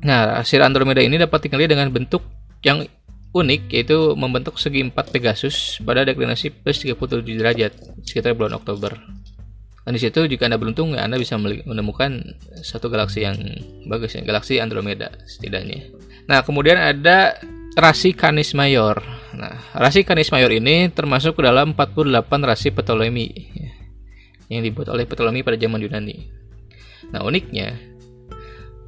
Nah, 0.04 0.44
hasil 0.44 0.60
Andromeda 0.60 1.00
ini 1.00 1.16
dapat 1.16 1.48
dikenali 1.48 1.72
dengan 1.72 1.88
bentuk 1.92 2.24
yang 2.60 2.84
unik 3.30 3.62
yaitu 3.72 4.18
membentuk 4.18 4.58
segi 4.58 4.84
empat 4.84 5.14
Pegasus 5.14 5.80
pada 5.86 6.02
deklinasi 6.04 6.50
plus 6.52 6.82
37 6.82 7.24
derajat 7.40 7.72
sekitar 8.04 8.36
bulan 8.36 8.58
Oktober. 8.60 9.00
Dan 9.86 9.98
di 9.98 10.02
situ 10.02 10.28
jika 10.30 10.46
Anda 10.46 10.62
beruntung 10.62 10.94
Anda 10.94 11.18
bisa 11.18 11.40
menemukan 11.40 12.38
satu 12.62 12.92
galaksi 12.94 13.26
yang 13.26 13.38
bagus 13.90 14.14
ya, 14.14 14.22
galaksi 14.22 14.62
Andromeda 14.62 15.10
setidaknya. 15.26 15.90
Nah, 16.30 16.46
kemudian 16.46 16.78
ada 16.78 17.42
rasi 17.74 18.14
Canis 18.14 18.54
Major. 18.54 19.02
Nah, 19.34 19.56
rasi 19.74 20.06
Canis 20.06 20.30
Major 20.30 20.52
ini 20.54 20.94
termasuk 20.94 21.40
ke 21.40 21.42
dalam 21.42 21.74
48 21.74 22.22
rasi 22.46 22.70
Ptolemy 22.70 23.28
ya, 23.56 23.72
yang 24.54 24.62
dibuat 24.62 24.94
oleh 24.94 25.10
Ptolemy 25.10 25.42
pada 25.42 25.58
zaman 25.58 25.82
Yunani. 25.82 26.39
Nah, 27.10 27.24
uniknya 27.24 27.76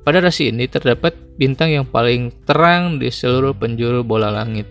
pada 0.01 0.17
rasi 0.17 0.49
ini 0.49 0.65
terdapat 0.65 1.13
bintang 1.37 1.69
yang 1.69 1.85
paling 1.85 2.33
terang 2.43 2.97
di 2.97 3.13
seluruh 3.13 3.53
penjuru 3.53 4.01
bola 4.01 4.33
langit. 4.33 4.65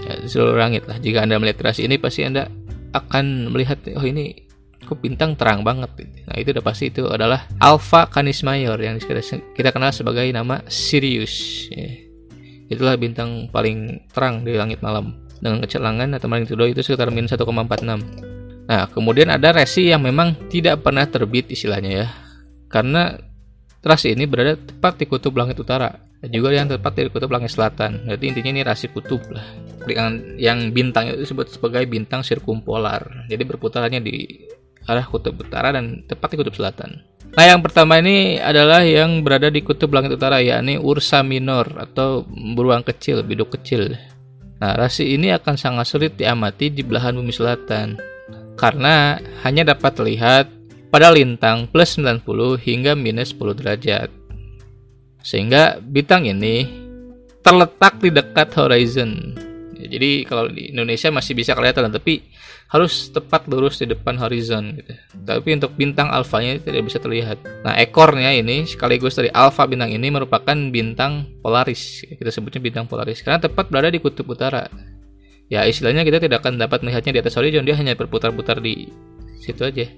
Ya, 0.00 0.20
seluruh 0.24 0.60
langit 0.60 0.86
lah. 0.86 1.00
Jika 1.00 1.24
Anda 1.24 1.40
melihat 1.40 1.72
rasi 1.72 1.88
ini 1.88 1.96
pasti 1.96 2.22
Anda 2.22 2.46
akan 2.90 3.54
melihat 3.54 3.82
oh 3.96 4.04
ini 4.04 4.50
kok 4.90 4.98
bintang 4.98 5.38
terang 5.38 5.62
banget 5.62 5.92
nah 6.26 6.34
itu 6.34 6.50
udah 6.50 6.64
pasti 6.66 6.90
itu 6.90 7.06
adalah 7.06 7.46
Alpha 7.62 8.10
Canis 8.10 8.42
Major 8.42 8.74
yang 8.80 8.98
kita 8.98 9.70
kenal 9.70 9.94
sebagai 9.94 10.26
nama 10.34 10.66
Sirius 10.66 11.68
ya. 11.70 11.86
itulah 12.66 12.98
bintang 12.98 13.46
paling 13.54 14.08
terang 14.10 14.42
di 14.42 14.58
langit 14.58 14.82
malam 14.82 15.14
dengan 15.38 15.62
kecelangan 15.62 16.18
atau 16.18 16.26
magnitudo 16.26 16.66
itu 16.66 16.82
sekitar 16.82 17.14
min 17.14 17.30
1,46 17.30 18.66
nah 18.66 18.90
kemudian 18.90 19.30
ada 19.30 19.54
resi 19.54 19.94
yang 19.94 20.02
memang 20.02 20.34
tidak 20.50 20.82
pernah 20.82 21.06
terbit 21.06 21.46
istilahnya 21.54 21.90
ya 21.90 22.06
karena 22.70 23.18
rasi 23.82 24.14
ini 24.14 24.24
berada 24.30 24.56
tepat 24.56 25.02
di 25.02 25.04
kutub 25.10 25.34
langit 25.34 25.58
utara 25.58 25.90
dan 26.20 26.30
juga 26.30 26.54
yang 26.54 26.70
tepat 26.70 26.92
di 26.96 27.10
kutub 27.10 27.28
langit 27.32 27.50
selatan 27.50 28.06
jadi 28.06 28.24
intinya 28.30 28.50
ini 28.54 28.62
rasi 28.62 28.86
kutub 28.88 29.20
lah 29.28 29.44
yang, 29.90 30.38
yang 30.38 30.58
bintang 30.70 31.10
itu 31.10 31.26
disebut 31.26 31.50
sebagai 31.50 31.84
bintang 31.90 32.22
sirkumpolar 32.22 33.26
jadi 33.26 33.42
berputarnya 33.42 33.98
di 33.98 34.48
arah 34.88 35.04
kutub 35.04 35.36
utara 35.36 35.74
dan 35.74 36.02
tepat 36.08 36.34
di 36.34 36.36
kutub 36.40 36.56
selatan. 36.56 37.04
Nah, 37.30 37.46
yang 37.46 37.62
pertama 37.62 38.02
ini 38.02 38.42
adalah 38.42 38.82
yang 38.82 39.22
berada 39.22 39.52
di 39.52 39.62
kutub 39.62 39.94
langit 39.94 40.10
utara 40.10 40.42
yakni 40.42 40.80
Ursa 40.80 41.22
Minor 41.22 41.78
atau 41.78 42.26
beruang 42.26 42.82
kecil, 42.82 43.22
biduk 43.22 43.54
kecil. 43.54 43.94
Nah, 44.58 44.74
rasi 44.74 45.14
ini 45.14 45.30
akan 45.30 45.54
sangat 45.54 45.86
sulit 45.86 46.12
diamati 46.18 46.74
di 46.74 46.82
belahan 46.82 47.14
bumi 47.14 47.30
selatan 47.30 47.96
karena 48.58 49.16
hanya 49.46 49.72
dapat 49.72 49.94
terlihat 49.94 50.50
pada 50.90 51.14
lintang 51.14 51.70
plus 51.70 51.96
90 51.96 52.26
hingga 52.58 52.92
minus 52.98 53.32
10 53.32 53.58
derajat. 53.62 54.10
Sehingga 55.22 55.78
bintang 55.78 56.26
ini 56.26 56.66
terletak 57.40 58.02
di 58.02 58.10
dekat 58.10 58.52
horizon. 58.58 59.38
Ya, 59.80 59.96
jadi 59.96 60.28
kalau 60.28 60.50
di 60.52 60.74
Indonesia 60.74 61.08
masih 61.08 61.32
bisa 61.32 61.56
kelihatan 61.56 61.88
tapi 61.88 62.20
harus 62.70 63.10
tepat 63.10 63.50
lurus 63.50 63.82
di 63.82 63.90
depan 63.90 64.14
horizon 64.20 64.78
gitu. 64.78 64.92
Tapi 65.26 65.58
untuk 65.58 65.74
bintang 65.74 66.10
alfanya 66.12 66.60
tidak 66.62 66.86
bisa 66.86 67.02
terlihat. 67.02 67.42
Nah, 67.66 67.74
ekornya 67.80 68.30
ini 68.30 68.62
sekaligus 68.68 69.18
dari 69.18 69.32
alfa 69.32 69.66
bintang 69.66 69.90
ini 69.90 70.06
merupakan 70.12 70.54
bintang 70.70 71.26
Polaris. 71.42 72.06
Kita 72.06 72.30
sebutnya 72.30 72.62
bintang 72.62 72.86
Polaris 72.86 73.24
karena 73.26 73.42
tepat 73.42 73.72
berada 73.72 73.90
di 73.90 73.98
kutub 73.98 74.30
utara. 74.30 74.70
Ya, 75.50 75.66
istilahnya 75.66 76.06
kita 76.06 76.22
tidak 76.22 76.46
akan 76.46 76.62
dapat 76.62 76.86
melihatnya 76.86 77.10
di 77.10 77.20
atas 77.26 77.34
horizon, 77.34 77.66
dia 77.66 77.74
hanya 77.74 77.98
berputar-putar 77.98 78.62
di 78.62 78.86
situ 79.42 79.66
aja. 79.66 79.90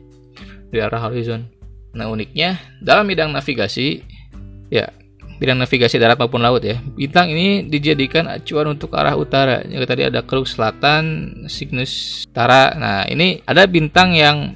Di 0.73 0.81
arah 0.81 1.05
horizon. 1.05 1.45
Nah, 1.93 2.09
uniknya 2.09 2.57
dalam 2.81 3.05
bidang 3.05 3.29
navigasi 3.37 4.01
ya 4.73 4.89
bidang 5.37 5.59
navigasi 5.61 5.99
darat 6.01 6.17
maupun 6.17 6.41
laut 6.41 6.65
ya. 6.65 6.81
Bintang 6.97 7.29
ini 7.29 7.67
dijadikan 7.69 8.31
acuan 8.31 8.73
untuk 8.73 8.97
arah 8.97 9.13
utara. 9.13 9.61
Yang 9.69 9.85
tadi 9.91 10.03
ada 10.09 10.25
Crux 10.25 10.57
Selatan, 10.57 11.05
Cygnus 11.51 12.25
Utara. 12.25 12.73
Nah, 12.79 13.05
ini 13.11 13.45
ada 13.45 13.69
bintang 13.69 14.17
yang 14.17 14.55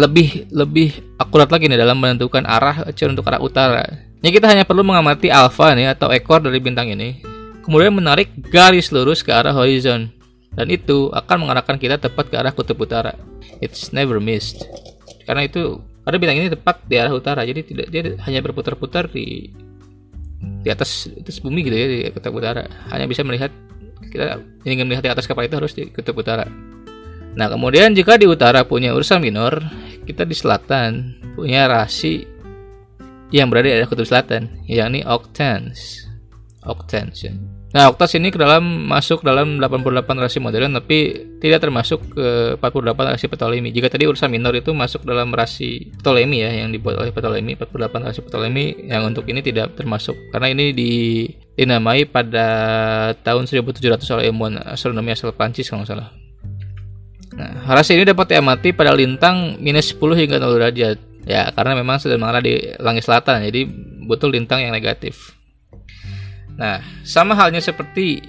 lebih 0.00 0.48
lebih 0.48 1.04
akurat 1.20 1.52
lagi 1.52 1.68
nih 1.68 1.76
dalam 1.76 2.00
menentukan 2.00 2.48
arah 2.48 2.88
acuan 2.88 3.12
untuk 3.12 3.28
arah 3.28 3.44
utara. 3.44 3.84
Ya 4.24 4.32
kita 4.32 4.48
hanya 4.48 4.64
perlu 4.64 4.80
mengamati 4.80 5.28
alfa 5.28 5.76
nih 5.76 5.92
atau 5.92 6.08
ekor 6.08 6.40
dari 6.40 6.58
bintang 6.64 6.88
ini. 6.88 7.20
Kemudian 7.62 7.92
menarik 7.94 8.32
garis 8.50 8.88
lurus 8.90 9.20
ke 9.20 9.30
arah 9.30 9.52
horizon. 9.52 10.08
Dan 10.52 10.68
itu 10.68 11.08
akan 11.12 11.44
mengarahkan 11.48 11.76
kita 11.80 11.96
tepat 11.96 12.28
ke 12.28 12.36
arah 12.36 12.52
kutub 12.52 12.80
utara. 12.80 13.16
It's 13.60 13.92
never 13.92 14.20
missed. 14.20 14.64
Karena 15.32 15.48
itu 15.48 15.80
ada 16.04 16.20
bintang 16.20 16.44
ini 16.44 16.52
tepat 16.52 16.84
di 16.84 17.00
arah 17.00 17.08
utara, 17.08 17.40
jadi 17.48 17.64
tidak 17.64 17.88
dia 17.88 18.20
hanya 18.28 18.44
berputar-putar 18.44 19.08
di 19.08 19.48
di 20.60 20.68
atas 20.68 21.08
atas 21.08 21.40
bumi 21.40 21.64
gitu 21.64 21.72
ya 21.72 21.88
di 21.88 21.98
kutub 22.12 22.36
utara. 22.36 22.68
Hanya 22.92 23.08
bisa 23.08 23.24
melihat 23.24 23.48
kita 24.12 24.44
ingin 24.68 24.84
melihat 24.84 25.08
di 25.08 25.12
atas 25.16 25.24
kapal 25.24 25.48
itu 25.48 25.56
harus 25.56 25.72
di 25.72 25.88
kutub 25.88 26.20
utara. 26.20 26.44
Nah 27.32 27.48
kemudian 27.48 27.96
jika 27.96 28.20
di 28.20 28.28
utara 28.28 28.68
punya 28.68 28.92
urusan 28.92 29.24
minor 29.24 29.56
kita 30.04 30.28
di 30.28 30.36
selatan 30.36 31.16
punya 31.32 31.64
rasi 31.64 32.28
yang 33.32 33.48
berada 33.48 33.72
di 33.72 33.88
kutub 33.88 34.04
selatan 34.04 34.52
yakni 34.68 35.00
octans. 35.08 36.12
Octans 36.60 37.24
ya. 37.24 37.32
Nah, 37.72 37.88
oktas 37.88 38.12
ini 38.20 38.28
ke 38.28 38.36
dalam 38.36 38.84
masuk 38.84 39.24
dalam 39.24 39.56
88 39.56 40.04
rasi 40.20 40.36
modern 40.44 40.76
tapi 40.76 41.24
tidak 41.40 41.64
termasuk 41.64 42.04
ke 42.12 42.60
48 42.60 43.16
rasi 43.16 43.26
Ptolemy. 43.32 43.72
Jika 43.72 43.88
tadi 43.88 44.04
urusan 44.04 44.28
minor 44.28 44.52
itu 44.52 44.76
masuk 44.76 45.08
dalam 45.08 45.32
rasi 45.32 45.88
Ptolemy 45.96 46.44
ya 46.44 46.52
yang 46.52 46.68
dibuat 46.68 47.00
oleh 47.00 47.16
Ptolemy 47.16 47.56
48 47.56 48.04
rasi 48.04 48.20
Ptolemy 48.20 48.92
yang 48.92 49.08
untuk 49.08 49.24
ini 49.24 49.40
tidak 49.40 49.72
termasuk 49.72 50.12
karena 50.36 50.52
ini 50.52 50.76
di 50.76 50.92
dinamai 51.56 52.04
pada 52.04 52.46
tahun 53.24 53.48
1700 53.48 54.04
oleh 54.20 54.28
ilmuwan 54.28 54.60
astronomi 54.68 55.16
asal 55.16 55.32
Prancis 55.32 55.72
kalau 55.72 55.88
nggak 55.88 55.96
salah. 55.96 56.08
Nah, 57.32 57.72
rasi 57.72 57.96
ini 57.96 58.04
dapat 58.04 58.36
diamati 58.36 58.76
pada 58.76 58.92
lintang 58.92 59.56
minus 59.56 59.96
10 59.96 60.20
hingga 60.20 60.36
0 60.36 60.60
derajat. 60.60 61.00
Ya, 61.24 61.48
karena 61.54 61.72
memang 61.78 62.02
mengarah 62.18 62.42
di 62.42 62.74
langit 62.82 63.06
selatan, 63.06 63.46
jadi 63.46 63.64
butuh 64.04 64.28
lintang 64.28 64.60
yang 64.60 64.74
negatif. 64.74 65.38
Nah, 66.56 66.80
sama 67.02 67.32
halnya 67.32 67.60
seperti 67.64 68.20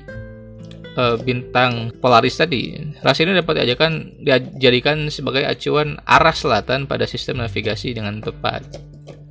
uh, 0.95 1.19
bintang 1.19 1.91
Polaris 1.99 2.39
tadi, 2.39 2.77
rasi 3.03 3.27
ini 3.27 3.35
dapat 3.37 3.61
diajarkan 3.61 4.23
dijadikan 4.23 5.11
sebagai 5.11 5.43
acuan 5.43 5.99
arah 6.07 6.35
selatan 6.35 6.87
pada 6.87 7.03
sistem 7.03 7.43
navigasi 7.43 7.93
dengan 7.93 8.23
tepat. 8.23 8.63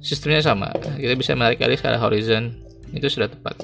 Sistemnya 0.02 0.42
sama, 0.42 0.74
kita 0.98 1.14
bisa 1.14 1.32
menarik 1.38 1.62
garis 1.62 1.78
ke 1.78 1.86
arah 1.86 2.02
horizon, 2.02 2.52
itu 2.90 3.06
sudah 3.06 3.30
tepat. 3.30 3.54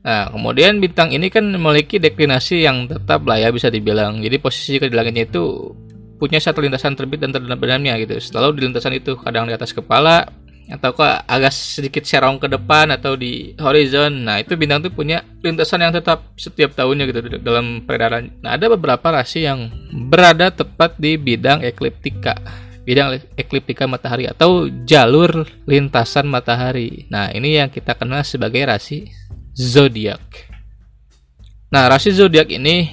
Nah, 0.00 0.32
kemudian 0.32 0.80
bintang 0.80 1.12
ini 1.12 1.28
kan 1.28 1.44
memiliki 1.44 2.00
deklinasi 2.00 2.64
yang 2.64 2.88
tetap 2.88 3.20
lah 3.28 3.36
ya 3.36 3.52
bisa 3.52 3.68
dibilang. 3.68 4.24
Jadi 4.24 4.36
posisi 4.40 4.80
di 4.80 4.96
langitnya 4.96 5.28
itu 5.28 5.76
punya 6.16 6.40
satu 6.40 6.64
lintasan 6.64 6.96
terbit 6.96 7.20
dan 7.20 7.32
terbenamnya 7.32 8.00
gitu. 8.00 8.16
Selalu 8.16 8.48
di 8.56 8.60
lintasan 8.68 8.96
itu 8.96 9.16
kadang 9.20 9.44
di 9.44 9.52
atas 9.52 9.76
kepala 9.76 10.24
atau 10.70 10.94
kok 10.94 11.26
agak 11.26 11.50
sedikit 11.50 12.06
serong 12.06 12.38
ke 12.38 12.46
depan 12.46 12.94
atau 12.94 13.18
di 13.18 13.56
horizon. 13.58 14.28
Nah, 14.28 14.38
itu 14.38 14.54
bintang 14.54 14.84
itu 14.86 14.90
punya 14.94 15.24
lintasan 15.42 15.82
yang 15.82 15.90
tetap 15.90 16.30
setiap 16.38 16.76
tahunnya 16.76 17.10
gitu 17.10 17.20
dalam 17.42 17.82
peredaran. 17.82 18.30
Nah, 18.44 18.54
ada 18.54 18.70
beberapa 18.70 19.10
rasi 19.10 19.48
yang 19.48 19.72
berada 20.10 20.54
tepat 20.54 20.94
di 21.00 21.18
bidang 21.18 21.66
ekliptika. 21.66 22.38
Bidang 22.86 23.18
ekliptika 23.34 23.90
matahari 23.90 24.30
atau 24.30 24.70
jalur 24.86 25.46
lintasan 25.66 26.30
matahari. 26.30 27.10
Nah, 27.10 27.34
ini 27.34 27.58
yang 27.58 27.68
kita 27.68 27.98
kenal 27.98 28.22
sebagai 28.22 28.62
rasi 28.62 29.10
zodiak. 29.58 30.22
Nah, 31.70 31.86
rasi 31.90 32.14
zodiak 32.14 32.50
ini 32.50 32.90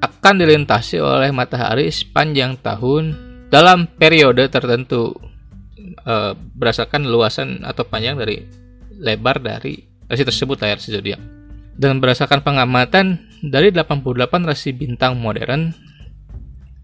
akan 0.00 0.34
dilintasi 0.40 0.98
oleh 0.98 1.30
matahari 1.30 1.92
sepanjang 1.92 2.58
tahun 2.58 3.16
dalam 3.50 3.90
periode 3.98 4.46
tertentu 4.46 5.29
e, 6.04 6.14
berdasarkan 6.34 7.08
luasan 7.08 7.64
atau 7.64 7.84
panjang 7.86 8.16
dari 8.16 8.44
lebar 9.00 9.40
dari 9.40 9.80
rasi 10.08 10.22
tersebut 10.26 10.60
layar 10.60 10.76
rasi 10.76 10.92
zodiak. 10.92 11.20
Dan 11.80 12.02
berdasarkan 12.02 12.44
pengamatan 12.44 13.30
dari 13.40 13.72
88 13.72 14.44
rasi 14.44 14.76
bintang 14.76 15.16
modern 15.16 15.72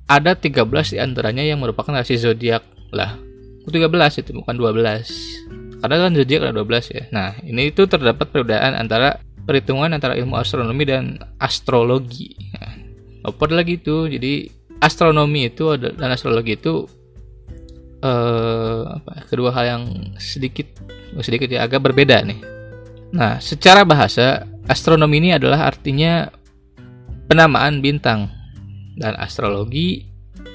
ada 0.07 0.39
13 0.39 0.65
di 0.95 0.99
antaranya 1.03 1.45
yang 1.45 1.61
merupakan 1.61 1.93
rasi 1.93 2.17
zodiak 2.17 2.65
lah. 2.95 3.19
13 3.67 4.23
itu 4.23 4.31
bukan 4.31 4.55
12 4.55 5.83
karena 5.83 5.97
kan 6.09 6.13
zodiak 6.17 6.41
ada 6.49 6.55
12 6.57 6.97
ya. 6.97 7.05
Nah, 7.13 7.31
ini 7.45 7.75
itu 7.75 7.85
terdapat 7.85 8.31
perbedaan 8.33 8.73
antara 8.79 9.21
perhitungan 9.47 9.93
antara 9.93 10.17
ilmu 10.17 10.35
astronomi 10.35 10.83
dan 10.89 11.21
astrologi. 11.39 12.35
Nah, 12.57 12.73
apa 13.29 13.45
lagi 13.53 13.79
itu? 13.79 14.09
Jadi 14.09 14.49
astronomi 14.81 15.53
itu 15.53 15.77
dan 15.77 16.09
astrologi 16.11 16.59
itu 16.59 16.91
eh, 18.03 18.83
apa, 18.87 19.27
kedua 19.29 19.53
hal 19.55 19.65
yang 19.65 19.85
sedikit 20.21 20.67
sedikit 21.21 21.49
ya 21.49 21.65
agak 21.65 21.81
berbeda 21.85 22.23
nih. 22.27 22.41
Nah, 23.17 23.39
secara 23.41 23.87
bahasa 23.87 24.45
astronomi 24.67 25.23
ini 25.23 25.31
adalah 25.33 25.71
artinya 25.71 26.29
penamaan 27.31 27.81
bintang. 27.81 28.33
Dan 28.97 29.13
astrologi 29.21 30.09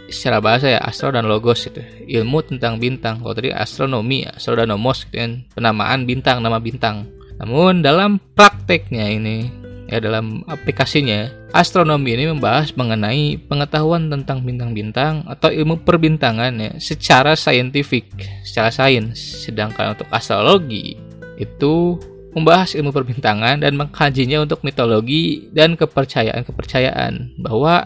secara 0.09 0.43
bahasa 0.43 0.67
ya 0.73 0.81
astro 0.81 1.13
dan 1.13 1.29
logos 1.29 1.69
itu 1.69 1.81
ilmu 2.09 2.41
tentang 2.45 2.77
bintang. 2.77 3.21
Kalau 3.21 3.33
tadi 3.37 3.49
astronomi 3.53 4.27
astro 4.27 4.57
dan 4.59 4.73
nomos 4.73 5.07
gitu 5.07 5.17
kan 5.21 5.45
penamaan 5.55 6.03
bintang 6.09 6.43
nama 6.43 6.57
bintang. 6.57 7.07
Namun 7.37 7.81
dalam 7.81 8.17
prakteknya 8.33 9.07
ini 9.09 9.49
ya 9.89 9.97
dalam 10.03 10.43
aplikasinya 10.45 11.40
astronomi 11.51 12.15
ini 12.15 12.31
membahas 12.31 12.71
mengenai 12.75 13.39
pengetahuan 13.47 14.07
tentang 14.07 14.43
bintang-bintang 14.43 15.27
atau 15.27 15.51
ilmu 15.51 15.83
perbintangan 15.83 16.51
ya 16.55 16.71
secara 16.79 17.35
saintifik 17.35 18.07
secara 18.43 18.71
sains 18.71 19.45
sedangkan 19.47 19.95
untuk 19.95 20.07
astrologi 20.11 20.95
itu 21.35 21.99
membahas 22.31 22.75
ilmu 22.75 22.95
perbintangan 22.95 23.59
dan 23.59 23.75
mengkajinya 23.75 24.47
untuk 24.47 24.63
mitologi 24.63 25.51
dan 25.51 25.75
kepercayaan-kepercayaan 25.75 27.35
bahwa 27.43 27.83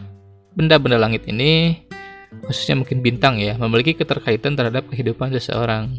benda-benda 0.53 1.01
langit 1.01 1.25
ini 1.25 1.85
khususnya 2.43 2.75
mungkin 2.75 2.99
bintang 2.99 3.39
ya, 3.39 3.55
memiliki 3.55 3.95
keterkaitan 3.95 4.59
terhadap 4.59 4.89
kehidupan 4.91 5.31
seseorang. 5.31 5.95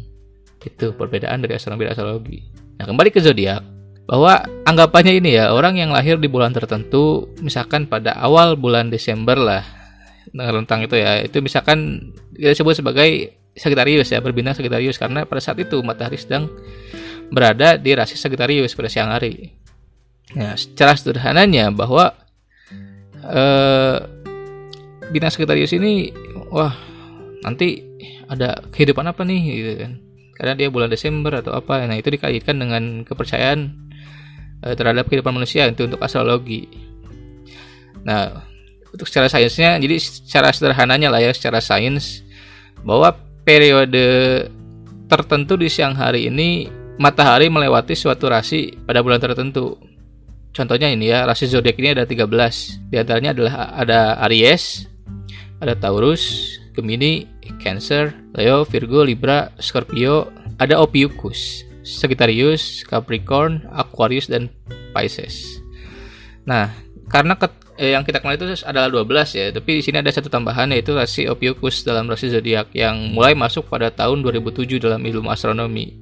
Itu 0.61 0.93
perbedaan 0.93 1.41
dari 1.41 1.55
astronomi 1.55 1.87
dan 1.87 1.93
astrologi. 1.95 2.39
Nah, 2.77 2.85
kembali 2.85 3.09
ke 3.09 3.23
zodiak, 3.23 3.63
bahwa 4.07 4.39
anggapannya 4.63 5.19
ini 5.19 5.35
ya, 5.35 5.51
orang 5.51 5.75
yang 5.75 5.91
lahir 5.91 6.15
di 6.15 6.31
bulan 6.31 6.55
tertentu, 6.55 7.27
misalkan 7.43 7.85
pada 7.91 8.15
awal 8.15 8.55
bulan 8.55 8.87
Desember 8.87 9.35
lah, 9.35 9.63
nah, 10.31 10.47
rentang 10.47 10.87
itu 10.87 10.95
ya, 10.95 11.27
itu 11.27 11.43
misalkan 11.43 12.09
kita 12.31 12.55
sebut 12.55 12.79
sebagai 12.79 13.35
Sagittarius 13.51 14.07
ya, 14.15 14.23
berbintang 14.23 14.55
Sagittarius 14.55 14.95
karena 14.95 15.27
pada 15.27 15.43
saat 15.43 15.59
itu 15.59 15.83
matahari 15.83 16.15
sedang 16.15 16.47
berada 17.27 17.75
di 17.75 17.91
rasi 17.91 18.15
Sagittarius 18.15 18.71
pada 18.71 18.87
siang 18.87 19.11
hari. 19.11 19.51
Nah, 20.39 20.55
secara 20.55 20.95
sederhananya 20.95 21.67
bahwa 21.75 22.15
eh, 23.27 23.97
bintang 25.11 25.31
Sagittarius 25.35 25.75
ini 25.75 26.15
wah 26.51 26.75
nanti 27.43 27.83
ada 28.27 28.59
kehidupan 28.71 29.07
apa 29.07 29.23
nih 29.23 29.41
gitu 29.55 29.71
kan 29.79 29.91
karena 30.35 30.53
dia 30.53 30.67
bulan 30.67 30.91
Desember 30.91 31.31
atau 31.39 31.55
apa 31.55 31.87
nah 31.87 31.95
itu 31.95 32.11
dikaitkan 32.11 32.59
dengan 32.59 33.07
kepercayaan 33.07 33.86
uh, 34.63 34.73
terhadap 34.73 35.09
kehidupan 35.09 35.33
manusia 35.33 35.67
itu 35.67 35.85
untuk 35.85 36.01
astrologi. 36.01 36.69
Nah 38.05 38.45
untuk 38.93 39.05
secara 39.05 39.27
sainsnya 39.27 39.77
jadi 39.77 39.95
secara 39.99 40.49
sederhananya 40.55 41.11
lah 41.11 41.21
ya 41.21 41.31
secara 41.35 41.59
sains 41.59 42.23
bahwa 42.81 43.13
periode 43.43 44.47
tertentu 45.07 45.59
di 45.59 45.67
siang 45.67 45.93
hari 45.93 46.31
ini 46.31 46.67
matahari 46.97 47.51
melewati 47.51 47.93
suatu 47.93 48.31
rasi 48.31 48.73
pada 48.85 49.03
bulan 49.03 49.21
tertentu. 49.21 49.77
Contohnya 50.55 50.89
ini 50.89 51.13
ya 51.13 51.27
rasi 51.27 51.45
zodiak 51.45 51.77
ini 51.77 51.93
ada 51.93 52.09
13 52.09 52.89
di 52.89 52.95
antaranya 52.97 53.37
adalah 53.37 53.53
ada 53.77 53.99
Aries 54.25 54.89
ada 55.61 55.73
Taurus, 55.77 56.57
Gemini, 56.73 57.25
Cancer, 57.57 58.13
Leo, 58.37 58.61
Virgo, 58.65 59.01
Libra, 59.01 59.49
Scorpio, 59.57 60.29
ada 60.61 60.77
Ophiuchus, 60.81 61.65
Sagittarius, 61.87 62.83
Capricorn, 62.83 63.63
Aquarius 63.71 64.27
dan 64.27 64.51
Pisces. 64.91 65.63
Nah, 66.43 66.75
karena 67.07 67.39
ke, 67.39 67.47
eh, 67.79 67.95
yang 67.95 68.03
kita 68.03 68.19
kenal 68.19 68.35
itu 68.35 68.51
adalah 68.67 68.91
12 68.91 69.31
ya, 69.31 69.47
tapi 69.55 69.79
di 69.79 69.83
sini 69.83 70.03
ada 70.03 70.11
satu 70.11 70.27
tambahan 70.27 70.67
yaitu 70.75 70.91
rasi 70.91 71.31
Ophiuchus 71.31 71.87
dalam 71.87 72.11
rasi 72.11 72.27
zodiak 72.27 72.75
yang 72.75 73.15
mulai 73.15 73.31
masuk 73.31 73.71
pada 73.71 73.87
tahun 73.87 74.19
2007 74.19 74.83
dalam 74.83 74.99
ilmu 74.99 75.31
astronomi. 75.31 75.95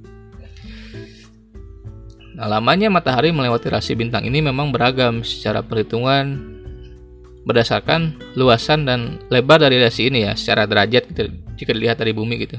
Nah, 2.35 2.49
lamanya 2.49 2.89
matahari 2.89 3.29
melewati 3.29 3.69
rasi 3.69 3.93
bintang 3.93 4.25
ini 4.25 4.41
memang 4.41 4.73
beragam 4.73 5.21
secara 5.21 5.61
perhitungan 5.63 6.57
berdasarkan 7.45 8.17
luasan 8.33 8.89
dan 8.89 9.21
lebar 9.29 9.61
dari 9.61 9.77
rasi 9.77 10.09
ini 10.09 10.25
ya 10.25 10.33
secara 10.33 10.65
derajat 10.65 11.13
gitu 11.13 11.29
jika 11.55 11.71
dilihat 11.77 12.01
dari 12.01 12.11
bumi 12.11 12.41
gitu. 12.41 12.57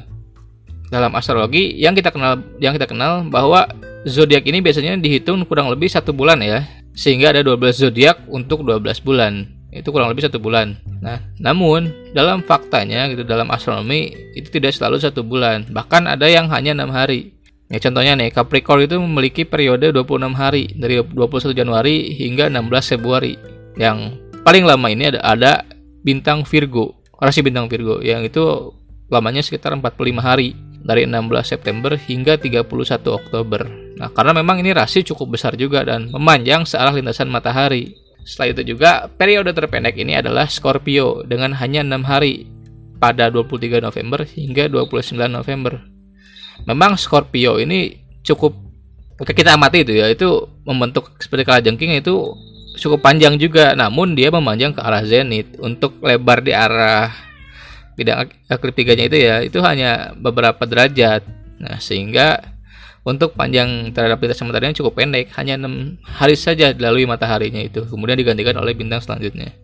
Dalam 0.88 1.12
astrologi 1.18 1.74
yang 1.76 1.98
kita 1.98 2.14
kenal 2.14 2.38
yang 2.62 2.74
kita 2.74 2.86
kenal 2.86 3.26
bahwa 3.26 3.66
zodiak 4.06 4.46
ini 4.46 4.62
biasanya 4.62 4.94
dihitung 4.96 5.42
kurang 5.44 5.66
lebih 5.68 5.90
satu 5.90 6.14
bulan 6.14 6.38
ya. 6.40 6.62
Sehingga 6.96 7.34
ada 7.34 7.44
12 7.44 7.76
zodiak 7.76 8.24
untuk 8.30 8.64
12 8.64 9.04
bulan. 9.04 9.44
Itu 9.68 9.92
kurang 9.92 10.08
lebih 10.08 10.24
satu 10.24 10.40
bulan. 10.40 10.80
Nah, 11.04 11.20
namun 11.36 11.92
dalam 12.16 12.40
faktanya 12.40 13.12
gitu 13.12 13.26
dalam 13.26 13.52
astronomi 13.52 14.32
itu 14.32 14.48
tidak 14.48 14.72
selalu 14.72 14.96
satu 14.96 15.20
bulan, 15.20 15.68
bahkan 15.68 16.08
ada 16.08 16.24
yang 16.24 16.48
hanya 16.48 16.72
enam 16.72 16.88
hari. 16.88 17.36
Ya 17.66 17.82
contohnya 17.82 18.14
nih 18.14 18.30
Capricorn 18.30 18.86
itu 18.86 18.96
memiliki 18.96 19.42
periode 19.42 19.90
26 19.92 20.32
hari. 20.38 20.70
Dari 20.72 21.02
21 21.02 21.52
Januari 21.52 22.14
hingga 22.14 22.48
16 22.48 22.96
Februari. 22.96 23.34
Yang 23.76 24.16
paling 24.46 24.64
lama 24.64 24.86
ini 24.88 25.10
ada 25.12 25.20
ada 25.20 25.52
bintang 26.06 26.46
Virgo, 26.46 26.96
rasi 27.18 27.42
bintang 27.42 27.66
Virgo 27.66 27.98
yang 28.00 28.22
itu 28.22 28.72
lamanya 29.10 29.42
sekitar 29.42 29.74
45 29.74 30.22
hari 30.22 30.54
dari 30.86 31.02
16 31.04 31.26
September 31.42 31.98
hingga 31.98 32.38
31 32.38 32.62
Oktober. 33.10 33.66
Nah, 33.98 34.08
karena 34.14 34.32
memang 34.38 34.62
ini 34.62 34.70
rasi 34.70 35.02
cukup 35.02 35.34
besar 35.34 35.58
juga 35.58 35.82
dan 35.82 36.08
memanjang 36.14 36.62
searah 36.62 36.94
lintasan 36.94 37.26
matahari. 37.26 37.98
Setelah 38.22 38.48
itu 38.54 38.62
juga 38.74 38.90
periode 39.10 39.50
terpendek 39.50 39.98
ini 39.98 40.18
adalah 40.18 40.46
Scorpio 40.46 41.26
dengan 41.26 41.54
hanya 41.58 41.82
6 41.82 42.06
hari 42.06 42.46
pada 43.02 43.28
23 43.28 43.82
November 43.82 44.22
hingga 44.22 44.70
29 44.70 45.18
November. 45.26 45.82
Memang 46.64 46.94
Scorpio 46.94 47.58
ini 47.58 47.98
cukup 48.22 48.54
kita 49.16 49.58
amati 49.58 49.82
itu 49.82 49.92
ya, 49.96 50.06
itu 50.10 50.46
membentuk 50.66 51.14
seperti 51.18 51.46
kalajengking 51.46 51.98
itu 51.98 52.36
cukup 52.76 53.00
panjang 53.00 53.40
juga 53.40 53.72
namun 53.72 54.12
dia 54.12 54.28
memanjang 54.28 54.76
ke 54.76 54.80
arah 54.84 55.00
zenit 55.00 55.56
untuk 55.56 55.96
lebar 56.04 56.44
di 56.44 56.52
arah 56.52 57.25
bidang 57.96 58.28
ekliptikanya 58.52 59.04
itu 59.08 59.16
ya 59.18 59.36
itu 59.42 59.58
hanya 59.64 60.12
beberapa 60.14 60.68
derajat. 60.68 61.24
Nah 61.56 61.80
sehingga 61.80 62.44
untuk 63.02 63.32
panjang 63.32 63.90
terhadap 63.96 64.20
lintasan 64.20 64.52
matahari 64.52 64.76
cukup 64.76 65.00
pendek 65.00 65.32
hanya 65.40 65.56
enam 65.56 65.96
hari 66.04 66.36
saja 66.36 66.76
dilalui 66.76 67.08
mataharinya 67.08 67.64
itu. 67.64 67.88
Kemudian 67.88 68.20
digantikan 68.20 68.60
oleh 68.60 68.76
bintang 68.76 69.00
selanjutnya. 69.00 69.56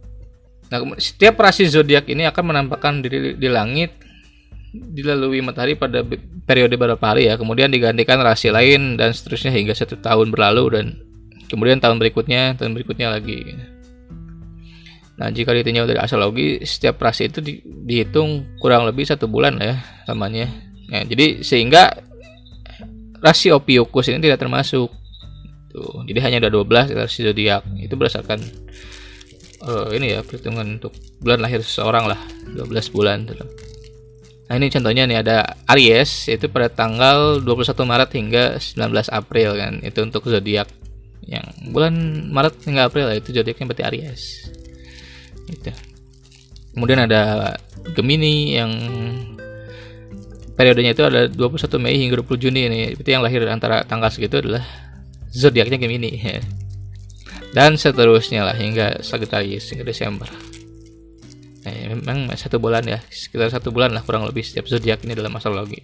Nah 0.72 0.80
setiap 0.96 1.36
rasi 1.36 1.68
zodiak 1.68 2.08
ini 2.08 2.24
akan 2.24 2.44
menampakkan 2.48 3.04
diri 3.04 3.36
di 3.36 3.48
langit 3.52 3.92
dilalui 4.72 5.44
matahari 5.44 5.76
pada 5.76 6.00
periode 6.48 6.80
beberapa 6.80 7.04
hari 7.04 7.28
ya. 7.28 7.36
Kemudian 7.36 7.68
digantikan 7.68 8.16
rasi 8.24 8.48
lain 8.48 8.96
dan 8.96 9.12
seterusnya 9.12 9.52
hingga 9.52 9.76
satu 9.76 10.00
tahun 10.00 10.32
berlalu 10.32 10.64
dan 10.72 10.86
kemudian 11.52 11.84
tahun 11.84 12.00
berikutnya 12.00 12.56
tahun 12.56 12.72
berikutnya 12.72 13.12
lagi 13.12 13.44
nah 15.22 15.30
jika 15.30 15.54
ditinjau 15.54 15.86
dari 15.86 16.02
astrologi 16.02 16.66
setiap 16.66 16.98
rasi 16.98 17.30
itu 17.30 17.38
di, 17.38 17.62
dihitung 17.62 18.58
kurang 18.58 18.90
lebih 18.90 19.06
satu 19.06 19.30
bulan 19.30 19.54
ya 19.62 19.78
lamanya 20.10 20.50
ya, 20.90 21.06
jadi 21.06 21.46
sehingga 21.46 21.94
rasi 23.22 23.54
Ophiuchus 23.54 24.10
ini 24.10 24.18
tidak 24.18 24.42
termasuk 24.42 24.90
Tuh, 25.72 26.04
jadi 26.04 26.20
hanya 26.28 26.36
ada 26.44 26.50
12 26.52 26.92
rasi 26.92 27.24
zodiak. 27.24 27.64
Itu 27.80 27.96
berdasarkan 27.96 28.44
uh, 29.64 29.88
ini 29.96 30.12
ya 30.12 30.20
perhitungan 30.20 30.76
untuk 30.76 30.92
bulan 31.24 31.40
lahir 31.40 31.64
seseorang 31.64 32.12
lah 32.12 32.20
12 32.52 32.92
bulan. 32.92 33.24
Nah 33.24 34.54
ini 34.60 34.68
contohnya 34.68 35.08
nih 35.08 35.24
ada 35.24 35.56
Aries 35.72 36.28
itu 36.28 36.44
pada 36.52 36.68
tanggal 36.68 37.40
21 37.40 37.72
Maret 37.88 38.10
hingga 38.12 38.44
19 38.60 39.08
April 39.08 39.56
kan 39.56 39.72
itu 39.80 39.98
untuk 40.04 40.28
zodiak 40.28 40.68
yang 41.24 41.48
bulan 41.72 42.28
Maret 42.28 42.68
hingga 42.68 42.92
April 42.92 43.08
itu 43.16 43.32
zodiaknya 43.32 43.64
berarti 43.64 43.84
Aries 43.88 44.22
itu 45.52 45.72
kemudian 46.72 47.04
ada 47.04 47.54
Gemini 47.92 48.56
yang 48.56 48.72
periodenya 50.56 50.92
itu 50.94 51.02
ada 51.04 51.26
21 51.28 51.82
Mei 51.82 51.96
hingga 51.98 52.20
20 52.22 52.38
Juni 52.38 52.60
ini. 52.68 52.78
Itu 52.94 53.08
yang 53.08 53.24
lahir 53.24 53.44
antara 53.48 53.82
tanggal 53.82 54.12
segitu 54.12 54.40
adalah 54.40 54.64
zodiaknya 55.32 55.80
Gemini. 55.80 56.12
Dan 57.56 57.76
seterusnya 57.76 58.48
lah 58.48 58.56
hingga 58.56 59.04
Sagittarius 59.04 59.68
hingga 59.74 59.84
Desember. 59.84 60.28
Nah, 61.62 61.94
memang 61.94 62.32
satu 62.34 62.58
bulan 62.58 62.82
ya 62.82 62.98
sekitar 63.06 63.52
satu 63.52 63.70
bulan 63.70 63.94
lah 63.94 64.02
kurang 64.02 64.26
lebih 64.26 64.42
setiap 64.42 64.66
zodiak 64.66 65.04
ini 65.04 65.14
dalam 65.14 65.30
astrologi. 65.36 65.78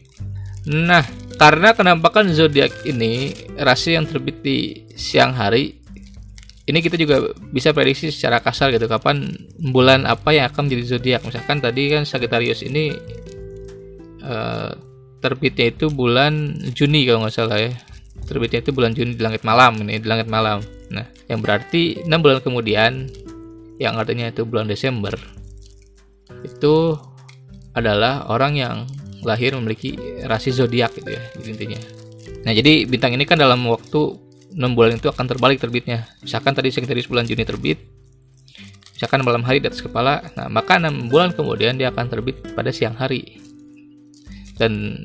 Nah 0.69 1.07
karena 1.39 1.71
kenampakan 1.71 2.35
zodiak 2.35 2.83
ini 2.83 3.31
rasi 3.63 3.95
yang 3.95 4.11
terbit 4.11 4.43
di 4.43 4.85
siang 4.99 5.39
hari 5.39 5.79
ini 6.69 6.85
kita 6.85 7.01
juga 7.01 7.33
bisa 7.49 7.73
prediksi 7.73 8.13
secara 8.13 8.45
kasar 8.45 8.69
gitu 8.77 8.85
kapan 8.85 9.33
bulan 9.73 10.05
apa 10.05 10.37
yang 10.37 10.53
akan 10.53 10.69
menjadi 10.69 10.85
zodiak. 10.97 11.25
Misalkan 11.25 11.65
tadi 11.65 11.89
kan 11.89 12.05
Sagittarius 12.05 12.61
ini 12.61 12.93
uh, 14.21 14.77
terbitnya 15.25 15.73
itu 15.73 15.89
bulan 15.89 16.61
Juni 16.77 17.09
kalau 17.09 17.25
nggak 17.25 17.33
salah 17.33 17.57
ya. 17.57 17.73
Terbitnya 18.29 18.61
itu 18.61 18.77
bulan 18.77 18.93
Juni 18.93 19.17
di 19.17 19.23
langit 19.25 19.49
malam 19.49 19.81
ini 19.81 19.97
di 19.97 20.05
langit 20.05 20.29
malam. 20.29 20.61
Nah 20.93 21.09
yang 21.33 21.41
berarti 21.41 22.05
enam 22.05 22.21
bulan 22.21 22.45
kemudian 22.45 23.09
yang 23.81 23.97
artinya 23.97 24.29
itu 24.29 24.45
bulan 24.45 24.69
Desember 24.69 25.17
itu 26.45 27.01
adalah 27.73 28.29
orang 28.29 28.53
yang 28.61 28.77
lahir 29.25 29.57
memiliki 29.57 29.97
rasi 30.29 30.53
zodiak 30.53 30.93
gitu 31.01 31.17
ya 31.17 31.23
intinya. 31.49 31.81
Nah 32.45 32.53
jadi 32.53 32.85
bintang 32.85 33.17
ini 33.17 33.25
kan 33.25 33.41
dalam 33.41 33.65
waktu 33.65 34.28
6 34.55 34.77
bulan 34.77 34.97
itu 34.97 35.09
akan 35.11 35.25
terbalik 35.29 35.59
terbitnya 35.61 36.09
misalkan 36.25 36.57
tadi 36.57 36.73
sekitar 36.73 36.97
bulan 37.09 37.29
Juni 37.29 37.45
terbit 37.45 37.79
misalkan 38.97 39.23
malam 39.23 39.45
hari 39.47 39.63
di 39.63 39.69
atas 39.69 39.85
kepala 39.85 40.25
nah 40.35 40.49
maka 40.49 40.81
6 40.81 41.13
bulan 41.13 41.37
kemudian 41.37 41.77
dia 41.77 41.93
akan 41.93 42.07
terbit 42.09 42.41
pada 42.57 42.73
siang 42.73 42.97
hari 42.97 43.39
dan 44.59 44.99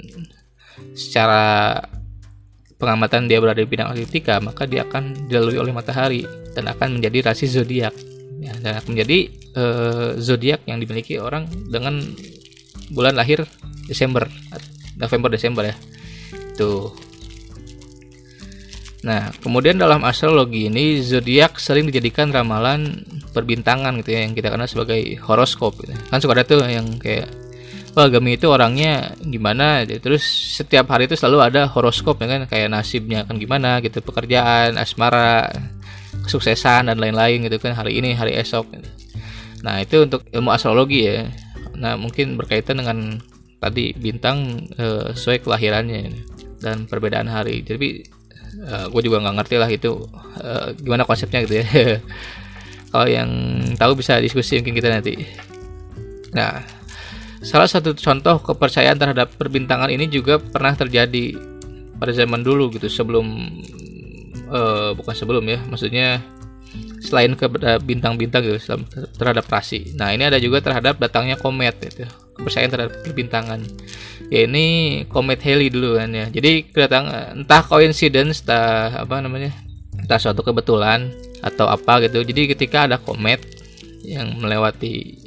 secara 0.97 1.77
pengamatan 2.83 3.31
dia 3.31 3.39
berada 3.39 3.63
di 3.63 3.69
bidang 3.69 3.95
analitika, 3.95 4.43
maka 4.43 4.67
dia 4.67 4.83
akan 4.83 5.31
dilalui 5.31 5.55
oleh 5.55 5.71
matahari 5.71 6.27
dan 6.51 6.67
akan 6.67 6.99
menjadi 6.99 7.31
rasi 7.31 7.47
zodiak. 7.47 7.95
Ya, 8.43 8.51
dan 8.59 8.75
akan 8.75 8.99
menjadi 8.99 9.31
uh, 9.55 10.09
zodiak 10.19 10.67
yang 10.67 10.83
dimiliki 10.83 11.15
orang 11.15 11.47
dengan 11.71 12.03
bulan 12.91 13.15
lahir 13.15 13.47
Desember, 13.87 14.27
November 14.99 15.31
Desember 15.31 15.63
ya. 15.71 15.75
Tuh. 16.59 16.91
Nah, 19.03 19.35
kemudian 19.43 19.75
dalam 19.75 19.99
astrologi 20.07 20.71
ini 20.71 21.03
zodiak 21.03 21.59
sering 21.59 21.91
dijadikan 21.91 22.31
ramalan 22.31 23.03
perbintangan 23.35 23.99
gitu 23.99 24.15
ya 24.15 24.23
yang 24.23 24.31
kita 24.31 24.47
kenal 24.47 24.63
sebagai 24.63 25.19
horoskop 25.19 25.75
gitu. 25.83 25.91
Kan 26.07 26.23
suka 26.23 26.39
ada 26.39 26.47
tuh 26.47 26.63
yang 26.63 26.87
kayak 26.95 27.27
wah 27.93 28.09
Gami 28.09 28.41
itu 28.41 28.49
orangnya 28.49 29.13
gimana 29.21 29.85
terus 29.85 30.25
setiap 30.57 30.89
hari 30.89 31.05
itu 31.05 31.13
selalu 31.13 31.53
ada 31.53 31.69
horoskop 31.69 32.17
ya 32.25 32.27
kan 32.27 32.41
kayak 32.49 32.73
nasibnya 32.73 33.21
kan 33.25 33.37
gimana 33.37 33.77
gitu 33.85 34.01
pekerjaan 34.01 34.81
asmara 34.81 35.53
kesuksesan 36.25 36.89
dan 36.89 36.97
lain-lain 36.97 37.45
gitu 37.45 37.61
kan 37.61 37.77
hari 37.77 38.01
ini 38.01 38.17
hari 38.17 38.33
esok 38.33 38.65
gitu. 38.73 38.89
nah 39.61 39.77
itu 39.77 40.09
untuk 40.09 40.25
ilmu 40.33 40.49
astrologi 40.49 41.05
ya 41.05 41.29
nah 41.77 41.93
mungkin 41.93 42.33
berkaitan 42.33 42.81
dengan 42.81 43.21
tadi 43.61 43.93
bintang 43.93 44.65
e, 44.73 45.13
sesuai 45.13 45.45
kelahirannya 45.45 46.09
dan 46.65 46.89
perbedaan 46.89 47.29
hari 47.29 47.61
jadi 47.61 48.03
e, 48.57 48.75
gue 48.89 49.01
juga 49.01 49.21
nggak 49.23 49.35
ngerti 49.41 49.55
lah 49.57 49.69
itu 49.69 49.91
e, 50.37 50.51
gimana 50.81 51.03
konsepnya 51.03 51.43
gitu 51.45 51.61
ya. 51.61 51.65
Kalau 52.93 53.07
yang 53.09 53.29
tahu 53.73 53.97
bisa 53.97 54.21
diskusi 54.21 54.61
mungkin 54.61 54.77
kita 54.77 54.89
nanti. 54.93 55.17
Nah 56.37 56.83
Salah 57.43 57.67
satu 57.67 57.91
contoh 57.91 58.39
kepercayaan 58.39 58.95
terhadap 58.95 59.35
perbintangan 59.35 59.91
ini 59.91 60.07
juga 60.07 60.39
pernah 60.39 60.71
terjadi 60.79 61.35
pada 61.99 62.15
zaman 62.15 62.39
dulu 62.39 62.71
gitu 62.71 62.87
sebelum 62.87 63.27
uh, 64.47 64.95
bukan 64.95 65.11
sebelum 65.11 65.43
ya 65.51 65.59
maksudnya 65.67 66.23
selain 67.03 67.35
ke 67.37 67.45
bintang-bintang 67.83 68.41
gitu 68.43 68.57
terhadap 69.19 69.45
rasi. 69.49 69.93
Nah 69.93 70.11
ini 70.15 70.27
ada 70.27 70.39
juga 70.41 70.63
terhadap 70.63 70.97
datangnya 70.97 71.37
komet 71.37 71.77
itu 71.83 72.07
kepercayaan 72.33 72.71
terhadap 72.73 72.93
perbintangan. 73.05 73.61
Ya 74.33 74.49
ini 74.49 74.65
komet 75.11 75.43
Halley 75.45 75.69
dulu 75.69 76.01
kan 76.01 76.09
ya. 76.09 76.25
Jadi 76.33 76.65
kedatangan 76.73 77.37
entah 77.37 77.61
coincidence, 77.61 78.41
entah 78.41 79.05
apa 79.05 79.21
namanya, 79.21 79.53
entah 79.93 80.17
suatu 80.17 80.41
kebetulan 80.41 81.13
atau 81.45 81.69
apa 81.69 82.01
gitu. 82.09 82.25
Jadi 82.25 82.57
ketika 82.57 82.89
ada 82.89 82.97
komet 82.97 83.43
yang 84.03 84.35
melewati 84.41 85.23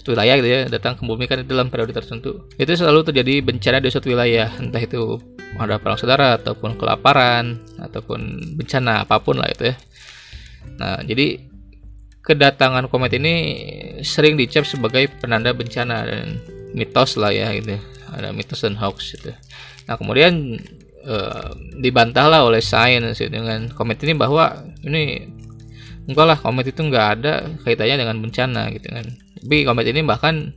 suatu 0.00 0.16
wilayah 0.16 0.34
gitu 0.40 0.48
ya 0.48 0.60
datang 0.72 0.96
ke 0.96 1.04
bumi 1.04 1.28
kan 1.28 1.44
dalam 1.44 1.68
periode 1.68 1.92
tertentu 1.92 2.48
itu 2.56 2.72
selalu 2.72 3.04
terjadi 3.04 3.44
bencana 3.44 3.84
di 3.84 3.92
suatu 3.92 4.08
wilayah 4.08 4.48
entah 4.56 4.80
itu 4.80 5.20
ada 5.60 5.76
perang 5.76 6.00
saudara 6.00 6.40
ataupun 6.40 6.80
kelaparan 6.80 7.60
ataupun 7.76 8.54
bencana 8.56 9.04
apa 9.04 9.20
pun 9.20 9.36
lah 9.36 9.52
itu 9.52 9.68
ya 9.68 9.76
nah 10.80 11.00
jadi 11.04 11.40
kedatangan 12.20 12.92
komet 12.92 13.16
ini 13.16 13.34
sering 14.04 14.36
dicap 14.36 14.68
sebagai 14.68 15.08
penanda 15.18 15.56
bencana 15.56 16.04
dan 16.04 16.38
mitos 16.76 17.16
lah 17.16 17.32
ya 17.32 17.50
gitu. 17.56 17.80
Ada 18.10 18.34
mitos 18.34 18.62
dan 18.62 18.76
hoax 18.76 19.16
gitu. 19.16 19.32
Nah 19.88 19.94
kemudian 19.96 20.60
e, 21.02 21.16
dibantahlah 21.80 22.44
oleh 22.44 22.60
sains 22.62 23.18
gitu, 23.18 23.30
dengan 23.32 23.72
komet 23.72 23.98
ini 24.04 24.14
bahwa 24.14 24.62
ini 24.84 25.26
enggak 26.06 26.26
lah 26.26 26.38
komet 26.38 26.70
itu 26.70 26.82
enggak 26.84 27.06
ada 27.18 27.48
kaitannya 27.64 27.96
dengan 27.98 28.16
bencana 28.20 28.62
gitu 28.74 28.88
kan. 28.92 29.06
Tapi 29.40 29.56
komet 29.64 29.86
ini 29.88 30.00
bahkan 30.04 30.52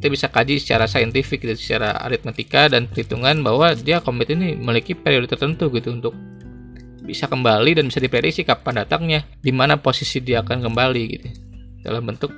kita 0.00 0.08
bisa 0.08 0.26
kaji 0.32 0.56
secara 0.56 0.88
saintifik 0.88 1.44
gitu, 1.44 1.52
secara 1.52 2.00
aritmetika 2.00 2.72
dan 2.72 2.88
perhitungan 2.88 3.44
bahwa 3.44 3.76
dia 3.76 4.00
komet 4.00 4.32
ini 4.32 4.56
memiliki 4.56 4.96
periode 4.96 5.28
tertentu 5.28 5.68
gitu 5.68 5.92
untuk 5.92 6.16
bisa 7.02 7.26
kembali 7.26 7.78
dan 7.78 7.90
bisa 7.90 7.98
diprediksi 7.98 8.46
kapan 8.46 8.86
datangnya, 8.86 9.26
di 9.42 9.50
mana 9.50 9.78
posisi 9.78 10.22
dia 10.22 10.40
akan 10.40 10.58
kembali 10.70 11.02
gitu 11.10 11.28
dalam 11.82 12.06
bentuk 12.06 12.30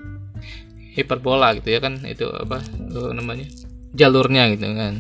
hiperbola 0.97 1.53
gitu 1.61 1.69
ya 1.75 1.85
kan 1.85 2.01
itu 2.09 2.25
apa 2.33 2.65
namanya 3.13 3.45
jalurnya 3.93 4.49
gitu 4.57 4.65
kan. 4.73 4.95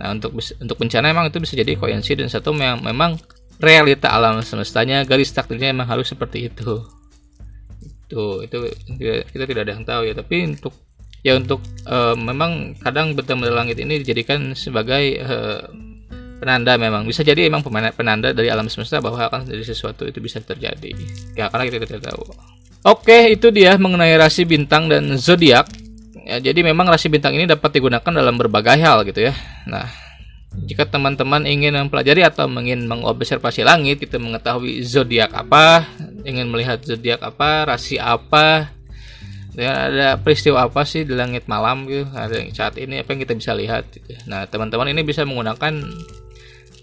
Nah 0.00 0.08
untuk 0.16 0.32
untuk 0.40 0.76
bencana 0.80 1.12
emang 1.12 1.28
itu 1.28 1.38
bisa 1.44 1.54
jadi 1.60 1.76
dan 1.76 2.28
satu 2.32 2.56
memang 2.56 2.80
memang 2.80 3.20
realita 3.60 4.08
alam 4.08 4.40
semestanya 4.40 5.04
garis 5.04 5.30
takdirnya 5.36 5.76
emang 5.76 5.84
harus 5.86 6.08
seperti 6.08 6.48
itu 6.48 6.80
tuh 8.10 8.42
itu 8.42 8.56
kita 9.30 9.44
tidak 9.46 9.62
ada 9.68 9.72
yang 9.78 9.86
tahu 9.86 10.02
ya 10.10 10.14
tapi 10.18 10.42
untuk 10.42 10.74
ya 11.22 11.38
untuk 11.38 11.62
uh, 11.86 12.18
memang 12.18 12.74
kadang 12.82 13.14
benda 13.14 13.36
langit 13.52 13.78
ini 13.78 14.02
dijadikan 14.02 14.56
sebagai 14.58 15.20
uh, 15.22 15.68
penanda 16.40 16.80
memang 16.80 17.04
bisa 17.04 17.20
jadi 17.20 17.46
memang 17.52 17.60
penanda 17.92 18.32
dari 18.32 18.48
alam 18.48 18.66
semesta 18.66 18.98
bahwa 18.98 19.28
akan 19.28 19.44
terjadi 19.44 19.76
sesuatu 19.76 20.08
itu 20.08 20.18
bisa 20.18 20.40
terjadi 20.40 20.96
ya 21.36 21.52
karena 21.52 21.64
kita 21.68 21.86
tidak 21.86 22.02
tahu 22.08 22.24
oke 22.88 23.18
itu 23.28 23.52
dia 23.52 23.76
mengenai 23.76 24.16
rasi 24.16 24.48
bintang 24.48 24.88
dan 24.88 25.20
zodiak 25.20 25.68
ya, 26.24 26.40
jadi 26.40 26.64
memang 26.64 26.88
rasi 26.88 27.12
bintang 27.12 27.36
ini 27.36 27.44
dapat 27.44 27.76
digunakan 27.76 28.10
dalam 28.10 28.34
berbagai 28.40 28.80
hal 28.80 29.04
gitu 29.04 29.28
ya 29.28 29.36
nah 29.68 29.86
jika 30.50 30.82
teman-teman 30.82 31.46
ingin 31.46 31.78
mempelajari 31.78 32.26
atau 32.26 32.50
ingin 32.50 32.90
mengobservasi 32.90 33.62
langit, 33.62 34.02
kita 34.02 34.18
mengetahui 34.18 34.82
zodiak 34.82 35.30
apa, 35.30 35.86
ingin 36.26 36.50
melihat 36.50 36.82
zodiak 36.82 37.22
apa, 37.22 37.70
rasi 37.70 38.02
apa, 38.02 38.74
dan 39.54 39.70
ada 39.70 40.18
peristiwa 40.18 40.66
apa 40.66 40.82
sih 40.82 41.06
di 41.06 41.14
langit 41.14 41.46
malam 41.46 41.86
gitu, 41.86 42.06
ada 42.14 42.34
saat 42.50 42.78
ini 42.82 42.98
apa 42.98 43.14
yang 43.14 43.20
kita 43.22 43.34
bisa 43.38 43.52
lihat. 43.54 43.94
Gitu. 43.94 44.10
Nah, 44.26 44.46
teman-teman 44.50 44.90
ini 44.90 45.06
bisa 45.06 45.22
menggunakan 45.22 45.86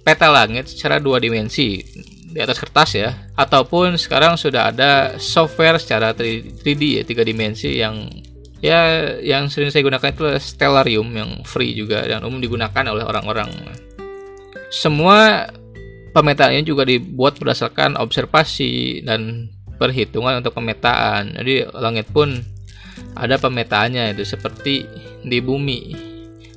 peta 0.08 0.32
langit 0.32 0.72
secara 0.72 1.04
dua 1.04 1.20
dimensi 1.20 1.84
di 2.32 2.40
atas 2.40 2.64
kertas 2.64 2.96
ya, 2.96 3.12
ataupun 3.36 4.00
sekarang 4.00 4.40
sudah 4.40 4.72
ada 4.72 5.20
software 5.20 5.76
secara 5.84 6.16
3D 6.16 7.02
ya 7.02 7.04
tiga 7.04 7.28
dimensi 7.28 7.76
yang 7.76 8.08
ya 8.64 9.12
yang 9.20 9.52
sering 9.52 9.68
saya 9.68 9.84
gunakan 9.84 10.16
itu 10.16 10.24
Stellarium 10.40 11.12
yang 11.12 11.44
free 11.44 11.76
juga 11.76 12.08
dan 12.08 12.24
umum 12.24 12.40
digunakan 12.40 12.88
oleh 12.88 13.04
orang-orang. 13.04 13.52
Semua 14.72 15.52
pemetaannya 16.16 16.64
juga 16.64 16.88
dibuat 16.88 17.36
berdasarkan 17.36 18.00
observasi 18.00 19.04
dan 19.04 19.52
perhitungan 19.76 20.40
untuk 20.40 20.56
pemetaan. 20.56 21.36
Jadi 21.36 21.68
langit 21.76 22.08
pun 22.16 22.32
ada 23.20 23.36
pemetaannya 23.36 24.16
itu 24.16 24.24
seperti 24.24 24.88
di 25.26 25.44
bumi. 25.44 25.82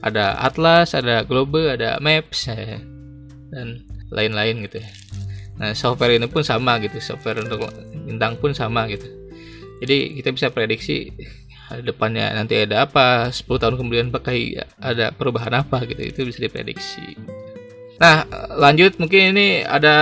Ada 0.01 0.39
atlas 0.39 0.97
ada 0.97 1.27
globe 1.29 1.77
ada 1.77 2.01
maps 2.01 2.49
ya, 2.49 2.81
dan 3.51 3.83
lain-lain 4.11 4.65
gitu 4.67 4.83
ya 4.83 4.91
Nah, 5.61 5.77
software 5.77 6.17
ini 6.17 6.25
pun 6.25 6.41
sama 6.41 6.81
gitu, 6.81 6.97
software 7.05 7.45
untuk 7.45 7.69
bintang 8.09 8.41
pun 8.41 8.57
sama 8.57 8.89
gitu. 8.89 9.05
Jadi 9.85 10.17
kita 10.17 10.33
bisa 10.33 10.49
prediksi 10.49 11.13
depannya 11.85 12.33
nanti 12.33 12.65
ada 12.65 12.89
apa, 12.89 13.29
10 13.29 13.45
tahun 13.61 13.77
kemudian 13.77 14.09
pakai 14.09 14.57
ada 14.81 15.13
perubahan 15.13 15.61
apa 15.61 15.85
gitu, 15.85 16.01
itu 16.01 16.21
bisa 16.25 16.41
diprediksi. 16.41 17.13
Nah, 18.01 18.25
lanjut 18.57 18.97
mungkin 18.97 19.37
ini 19.37 19.61
ada 19.61 19.93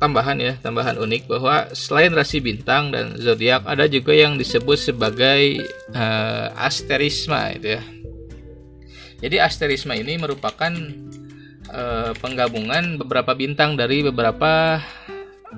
tambahan 0.00 0.40
ya, 0.40 0.56
tambahan 0.64 0.96
unik 0.96 1.28
bahwa 1.28 1.68
selain 1.76 2.16
rasi 2.16 2.40
bintang 2.40 2.88
dan 2.88 3.20
zodiak 3.20 3.68
ada 3.68 3.84
juga 3.84 4.16
yang 4.16 4.40
disebut 4.40 4.80
sebagai 4.80 5.68
uh, 5.92 6.48
asterisma 6.56 7.52
itu 7.52 7.76
ya. 7.76 7.84
Jadi 9.20 9.36
asterisma 9.36 9.92
ini 10.00 10.16
merupakan 10.16 10.72
uh, 11.70 12.10
penggabungan 12.18 12.98
beberapa 13.00 13.32
bintang 13.32 13.78
dari 13.78 14.02
beberapa 14.02 14.82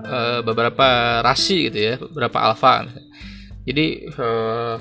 uh, 0.04 0.40
beberapa 0.44 1.20
rasi 1.24 1.72
gitu 1.72 1.78
ya, 1.78 1.94
beberapa 1.98 2.38
alfa. 2.52 2.86
Jadi 3.64 4.06
uh, 4.16 4.76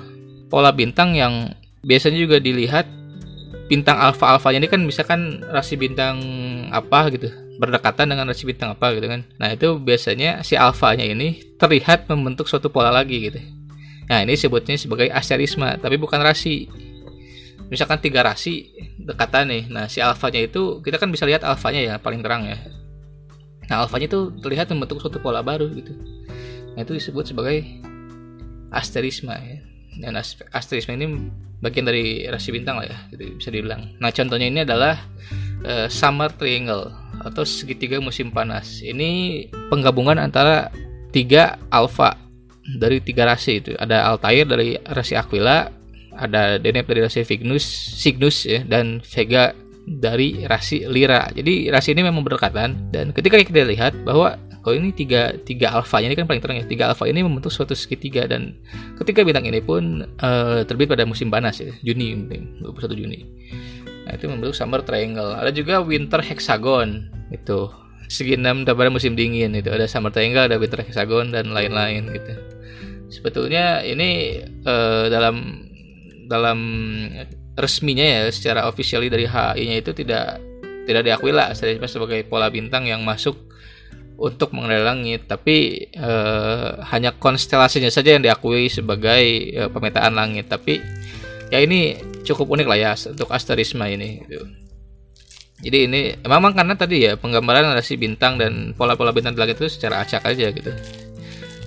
pola 0.51 0.75
bintang 0.75 1.15
yang 1.15 1.55
biasanya 1.81 2.19
juga 2.19 2.37
dilihat 2.37 2.85
bintang 3.71 3.95
alfa 4.03 4.35
alfanya 4.35 4.67
ini 4.67 4.69
kan 4.69 4.83
misalkan 4.83 5.39
rasi 5.47 5.79
bintang 5.79 6.19
apa 6.75 7.07
gitu 7.15 7.31
berdekatan 7.55 8.11
dengan 8.11 8.27
rasi 8.27 8.43
bintang 8.43 8.75
apa 8.75 8.91
gitu 8.97 9.07
kan. 9.07 9.23
Nah 9.39 9.53
itu 9.55 9.79
biasanya 9.79 10.43
si 10.43 10.59
alfanya 10.59 11.07
ini 11.07 11.55
terlihat 11.55 12.09
membentuk 12.11 12.51
suatu 12.51 12.67
pola 12.67 12.91
lagi 12.91 13.31
gitu. 13.31 13.39
Nah 14.11 14.27
ini 14.27 14.35
sebutnya 14.35 14.75
sebagai 14.75 15.07
asterisma 15.13 15.79
tapi 15.79 15.95
bukan 15.95 16.19
rasi 16.19 16.67
misalkan 17.71 18.03
tiga 18.03 18.21
rasi 18.21 18.75
dekatan 18.99 19.47
nih. 19.47 19.63
Nah 19.71 19.87
si 19.87 20.03
alfanya 20.03 20.43
itu 20.43 20.83
kita 20.83 20.99
kan 20.99 21.07
bisa 21.07 21.23
lihat 21.23 21.47
alfanya 21.47 21.79
ya 21.79 21.95
paling 21.97 22.19
terang 22.19 22.43
ya. 22.43 22.59
Nah 23.71 23.87
alfanya 23.87 24.11
itu 24.11 24.35
terlihat 24.43 24.67
membentuk 24.75 24.99
suatu 24.99 25.23
pola 25.23 25.39
baru 25.39 25.71
gitu. 25.71 25.95
Nah 26.75 26.83
itu 26.83 26.99
disebut 26.99 27.31
sebagai 27.31 27.63
asterisma 28.75 29.39
ya. 29.39 29.63
Dan 30.03 30.19
asterisme 30.51 30.99
ini 30.99 31.31
bagian 31.63 31.87
dari 31.87 32.27
rasi 32.27 32.51
bintang 32.51 32.83
lah 32.83 32.91
ya 32.91 32.97
gitu 33.15 33.39
bisa 33.39 33.49
dibilang. 33.49 33.95
Nah 34.03 34.11
contohnya 34.11 34.51
ini 34.51 34.59
adalah 34.67 34.99
uh, 35.63 35.87
summer 35.87 36.27
triangle 36.35 36.91
atau 37.23 37.47
segitiga 37.47 38.03
musim 38.03 38.35
panas. 38.35 38.83
Ini 38.83 39.47
penggabungan 39.71 40.19
antara 40.19 40.67
tiga 41.15 41.55
alfa 41.71 42.19
dari 42.75 42.99
tiga 42.99 43.27
rasi 43.27 43.63
itu. 43.63 43.71
Ada 43.79 44.11
Altair 44.11 44.43
dari 44.43 44.75
rasi 44.91 45.15
Aquila 45.15 45.80
ada 46.15 46.59
Deneb 46.59 46.87
dari 46.87 47.01
rasi 47.03 47.23
Cygnus 47.23 47.63
Cygnus 47.97 48.43
ya 48.47 48.63
dan 48.67 48.99
Vega 49.03 49.55
dari 49.87 50.45
rasi 50.45 50.85
Lira 50.85 51.27
jadi 51.33 51.73
rasi 51.73 51.91
ini 51.95 52.05
memang 52.05 52.21
berdekatan 52.21 52.93
dan 52.93 53.15
ketika 53.15 53.41
kita 53.41 53.65
lihat 53.65 53.97
bahwa 54.05 54.37
kalau 54.61 54.77
ini 54.77 54.93
tiga 54.93 55.33
tiga 55.41 55.73
alfa 55.73 55.97
ini 56.05 56.13
kan 56.13 56.29
paling 56.29 56.37
terang 56.37 56.61
ya 56.61 56.65
tiga 56.69 56.93
alfa 56.93 57.09
ini 57.09 57.25
membentuk 57.25 57.49
suatu 57.49 57.73
segitiga 57.73 58.29
dan 58.29 58.53
ketika 59.01 59.25
bintang 59.25 59.49
ini 59.49 59.57
pun 59.57 60.05
uh, 60.21 60.61
terbit 60.69 60.85
pada 60.85 61.01
musim 61.01 61.33
panas 61.33 61.57
ya 61.57 61.73
Juni 61.81 62.13
mungkin 62.13 62.61
21 62.61 63.01
Juni. 63.01 63.19
Nah 64.05 64.13
itu 64.13 64.29
membentuk 64.29 64.53
summer 64.53 64.85
triangle. 64.85 65.33
Ada 65.33 65.49
juga 65.49 65.81
winter 65.81 66.21
hexagon 66.21 67.09
itu. 67.33 67.73
Segi 68.05 68.37
enam 68.37 68.61
pada 68.67 68.93
musim 68.93 69.17
dingin 69.17 69.57
itu. 69.57 69.73
Ada 69.73 69.89
summer 69.89 70.13
triangle 70.13 70.45
ada 70.45 70.61
winter 70.61 70.85
hexagon 70.85 71.33
dan 71.33 71.49
lain-lain 71.49 72.05
gitu. 72.13 72.33
Sebetulnya 73.09 73.81
ini 73.81 74.41
uh, 74.63 75.09
dalam 75.09 75.67
dalam 76.31 76.59
resminya 77.59 78.07
ya 78.07 78.31
secara 78.31 78.71
officially 78.71 79.11
dari 79.11 79.27
HI-nya 79.27 79.83
itu 79.83 79.91
tidak 79.91 80.39
tidak 80.87 81.03
diakui 81.03 81.35
lah 81.35 81.51
sebagai 81.53 82.23
pola 82.25 82.47
bintang 82.47 82.87
yang 82.87 83.03
masuk 83.03 83.51
untuk 84.21 84.53
mengenali 84.53 84.85
langit, 84.85 85.25
tapi 85.25 85.89
uh, 85.97 86.77
hanya 86.93 87.17
konstelasinya 87.17 87.89
saja 87.89 88.13
yang 88.13 88.21
diakui 88.21 88.69
sebagai 88.69 89.23
uh, 89.57 89.69
pemetaan 89.73 90.13
langit. 90.13 90.45
Tapi 90.45 90.77
ya 91.49 91.57
ini 91.57 91.97
cukup 92.21 92.53
unik 92.53 92.67
lah 92.69 92.77
ya 92.77 92.91
untuk 93.09 93.33
asterisma 93.33 93.89
ini. 93.89 94.21
Gitu. 94.21 94.45
Jadi 95.61 95.77
ini 95.89 96.01
memang 96.21 96.53
karena 96.53 96.77
tadi 96.77 97.05
ya 97.05 97.17
penggambaran 97.17 97.73
narasi 97.73 97.97
bintang 97.97 98.37
dan 98.37 98.77
pola-pola 98.77 99.13
bintang 99.13 99.33
di 99.33 99.41
langit 99.41 99.57
itu 99.57 99.69
secara 99.73 100.05
acak 100.05 100.21
aja 100.21 100.53
gitu. 100.53 100.69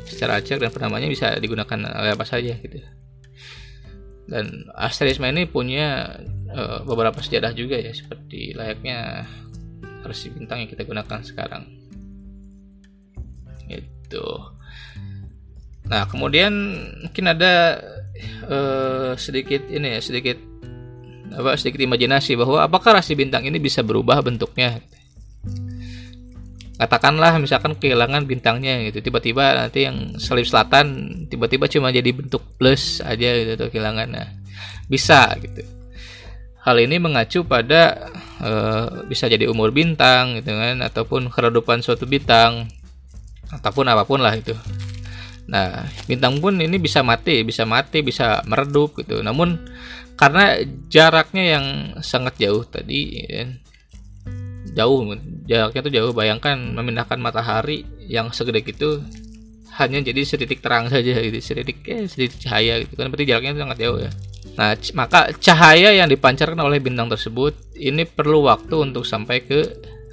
Secara 0.07 0.39
acak 0.39 0.63
dan 0.63 0.71
penamanya 0.71 1.11
bisa 1.11 1.35
digunakan 1.43 1.79
oleh 1.91 2.15
apa 2.15 2.23
saja 2.23 2.55
gitu. 2.55 2.79
Dan 4.25 4.69
asterisma 4.73 5.29
ini 5.29 5.45
punya 5.45 6.17
uh, 6.53 6.81
beberapa 6.85 7.21
sejarah 7.21 7.53
juga 7.53 7.77
ya 7.77 7.93
seperti 7.93 8.57
layaknya 8.57 9.29
narasi 10.01 10.33
bintang 10.33 10.65
yang 10.65 10.71
kita 10.71 10.85
gunakan 10.85 11.21
sekarang. 11.25 11.65
Itu 13.69 14.53
nah 15.85 16.09
kemudian 16.09 16.53
mungkin 17.05 17.29
ada 17.29 17.77
uh, 18.49 19.13
sedikit 19.21 19.69
ini 19.69 19.93
ya 19.93 20.01
sedikit 20.01 20.41
apa 21.29 21.61
sedikit 21.61 21.85
imajinasi 21.85 22.41
bahwa 22.41 22.65
apakah 22.65 22.97
rasi 22.97 23.13
bintang 23.13 23.45
ini 23.45 23.61
bisa 23.61 23.85
berubah 23.85 24.25
bentuknya 24.25 24.81
katakanlah 26.75 27.39
misalkan 27.39 27.79
kehilangan 27.79 28.27
bintangnya 28.27 28.83
gitu 28.91 28.99
tiba-tiba 28.99 29.55
nanti 29.55 29.87
yang 29.87 30.19
selip 30.19 30.43
selatan 30.43 31.07
tiba-tiba 31.31 31.71
cuma 31.71 31.95
jadi 31.95 32.11
bentuk 32.11 32.43
plus 32.59 32.99
aja 33.03 33.31
gitu 33.39 33.55
tuh 33.55 33.69
kehilangan. 33.71 34.09
Nah 34.11 34.29
bisa 34.91 35.31
gitu. 35.39 35.63
Hal 36.65 36.81
ini 36.81 36.97
mengacu 36.97 37.45
pada 37.45 38.11
uh, 38.41 39.05
bisa 39.07 39.29
jadi 39.29 39.47
umur 39.47 39.71
bintang 39.71 40.41
gitu 40.41 40.51
kan 40.51 40.81
ataupun 40.81 41.29
keredupan 41.29 41.85
suatu 41.85 42.09
bintang 42.09 42.67
ataupun 43.53 43.85
apa 43.87 44.03
pun 44.09 44.19
lah 44.19 44.35
itu 44.35 44.57
nah 45.45 45.85
bintang 46.09 46.41
pun 46.41 46.57
ini 46.57 46.81
bisa 46.81 47.05
mati 47.05 47.45
bisa 47.45 47.69
mati 47.69 48.01
bisa 48.01 48.41
meredup 48.49 48.97
gitu. 48.97 49.21
Namun 49.21 49.61
karena 50.17 50.57
jaraknya 50.89 51.59
yang 51.59 51.67
sangat 52.01 52.39
jauh 52.39 52.65
tadi 52.65 53.29
ya, 53.29 53.45
jauh 54.75 55.01
jaraknya 55.47 55.81
tuh 55.81 55.93
jauh. 55.95 56.13
Bayangkan 56.13 56.59
memindahkan 56.59 57.19
matahari 57.19 57.87
yang 58.05 58.35
segede 58.35 58.61
gitu 58.67 59.01
hanya 59.75 59.99
jadi 60.03 60.23
setitik 60.23 60.61
terang 60.61 60.91
saja 60.91 61.19
gitu. 61.19 61.39
Setitik 61.41 61.87
eh, 61.87 62.07
setitik 62.11 62.43
cahaya 62.43 62.83
gitu 62.83 62.95
kan. 62.99 63.09
Berarti 63.09 63.27
jaraknya 63.27 63.53
sangat 63.55 63.79
jauh 63.81 63.99
ya. 64.03 64.11
Nah 64.55 64.77
maka 64.95 65.33
cahaya 65.39 65.91
yang 65.95 66.07
dipancarkan 66.11 66.61
oleh 66.61 66.79
bintang 66.79 67.09
tersebut 67.09 67.55
ini 67.79 68.05
perlu 68.07 68.47
waktu 68.47 68.75
untuk 68.91 69.03
sampai 69.09 69.43
ke 69.43 69.61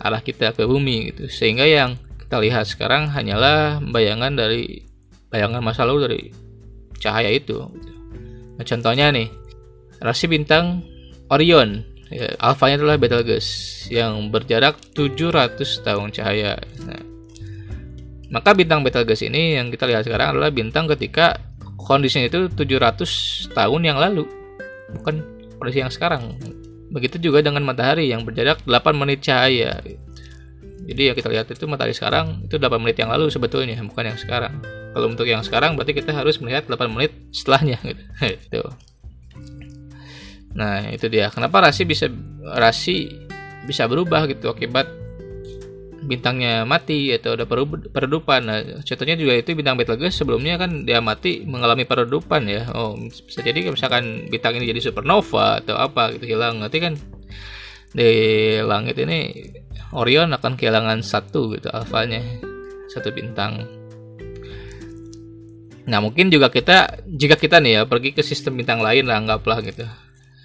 arah 0.01 0.21
kita 0.21 0.53
ke 0.53 0.65
bumi 0.65 1.13
gitu. 1.13 1.29
Sehingga 1.29 1.65
yang 1.65 1.97
kita 2.17 2.39
lihat 2.39 2.65
sekarang 2.65 3.11
hanyalah 3.11 3.83
bayangan 3.83 4.33
dari 4.33 4.87
bayangan 5.27 5.59
masa 5.59 5.83
lalu 5.83 5.99
dari 6.07 6.21
cahaya 7.01 7.27
itu. 7.27 7.59
Nah, 8.55 8.63
contohnya 8.63 9.09
nih, 9.09 9.27
rasi 9.99 10.29
bintang 10.29 10.85
Orion, 11.31 11.83
ya, 12.11 12.27
alfanya 12.37 12.83
adalah 12.83 12.99
Betelgeuse 12.99 13.87
yang 13.89 14.29
berjarak 14.29 14.77
700 14.93 15.57
tahun 15.81 16.11
cahaya. 16.11 16.59
Nah, 16.85 17.01
maka 18.31 18.51
bintang 18.53 18.83
Betelgeuse 18.83 19.27
ini 19.27 19.55
yang 19.57 19.71
kita 19.71 19.87
lihat 19.87 20.03
sekarang 20.05 20.37
adalah 20.37 20.51
bintang 20.51 20.85
ketika 20.91 21.39
kondisinya 21.79 22.29
itu 22.29 22.51
700 22.51 23.55
tahun 23.55 23.81
yang 23.81 23.97
lalu, 23.97 24.27
bukan 24.99 25.23
kondisi 25.57 25.79
yang 25.81 25.91
sekarang. 25.91 26.35
Begitu 26.91 27.31
juga 27.31 27.39
dengan 27.39 27.63
matahari 27.63 28.11
yang 28.11 28.27
berjarak 28.27 28.61
8 28.67 28.99
menit 28.99 29.23
cahaya 29.23 29.79
jadi 30.91 31.01
ya 31.07 31.13
kita 31.13 31.29
lihat 31.29 31.47
itu 31.47 31.65
matahari 31.69 31.93
sekarang 31.93 32.45
itu 32.45 32.57
8 32.57 32.81
menit 32.81 32.97
yang 32.97 33.13
lalu 33.13 33.29
sebetulnya 33.29 33.77
bukan 33.85 34.13
yang 34.13 34.19
sekarang 34.19 34.59
kalau 34.91 35.07
untuk 35.07 35.23
yang 35.29 35.45
sekarang 35.45 35.77
berarti 35.77 35.93
kita 35.93 36.11
harus 36.11 36.41
melihat 36.41 36.65
8 36.65 36.89
menit 36.89 37.13
setelahnya 37.29 37.77
gitu 37.85 38.03
itu 38.49 38.61
nah 40.51 40.83
itu 40.91 41.07
dia 41.07 41.31
kenapa 41.31 41.63
rasi 41.63 41.87
bisa 41.87 42.11
rasi 42.43 43.07
bisa 43.63 43.87
berubah 43.87 44.27
gitu 44.27 44.51
akibat 44.51 44.89
bintangnya 46.01 46.65
mati 46.65 47.13
atau 47.13 47.37
ada 47.37 47.45
peredupan. 47.93 48.41
Nah, 48.41 48.57
contohnya 48.81 49.13
juga 49.13 49.37
itu 49.37 49.53
bintang 49.53 49.77
Betelgeuse 49.77 50.17
sebelumnya 50.25 50.57
kan 50.57 50.81
dia 50.81 50.97
mati 50.97 51.45
mengalami 51.45 51.85
peredupan 51.85 52.49
ya. 52.49 52.73
Oh, 52.73 52.97
bisa 52.97 53.45
jadi 53.45 53.69
misalkan 53.69 54.25
bintang 54.33 54.57
ini 54.57 54.65
jadi 54.65 54.81
supernova 54.81 55.61
atau 55.61 55.77
apa 55.77 56.17
gitu 56.17 56.25
hilang. 56.25 56.57
Nanti 56.57 56.81
kan 56.81 56.97
di 57.91 58.11
langit 58.63 58.95
ini 59.03 59.51
Orion 59.91 60.31
akan 60.31 60.55
kehilangan 60.55 61.03
satu 61.03 61.51
gitu 61.55 61.67
alfanya 61.67 62.23
satu 62.87 63.11
bintang 63.11 63.67
nah 65.81 65.99
mungkin 65.99 66.31
juga 66.31 66.47
kita 66.47 67.03
jika 67.03 67.35
kita 67.35 67.59
nih 67.59 67.71
ya 67.75 67.81
pergi 67.83 68.15
ke 68.15 68.23
sistem 68.23 68.55
bintang 68.55 68.79
lain 68.79 69.11
lah 69.11 69.19
anggaplah 69.19 69.59
gitu 69.65 69.83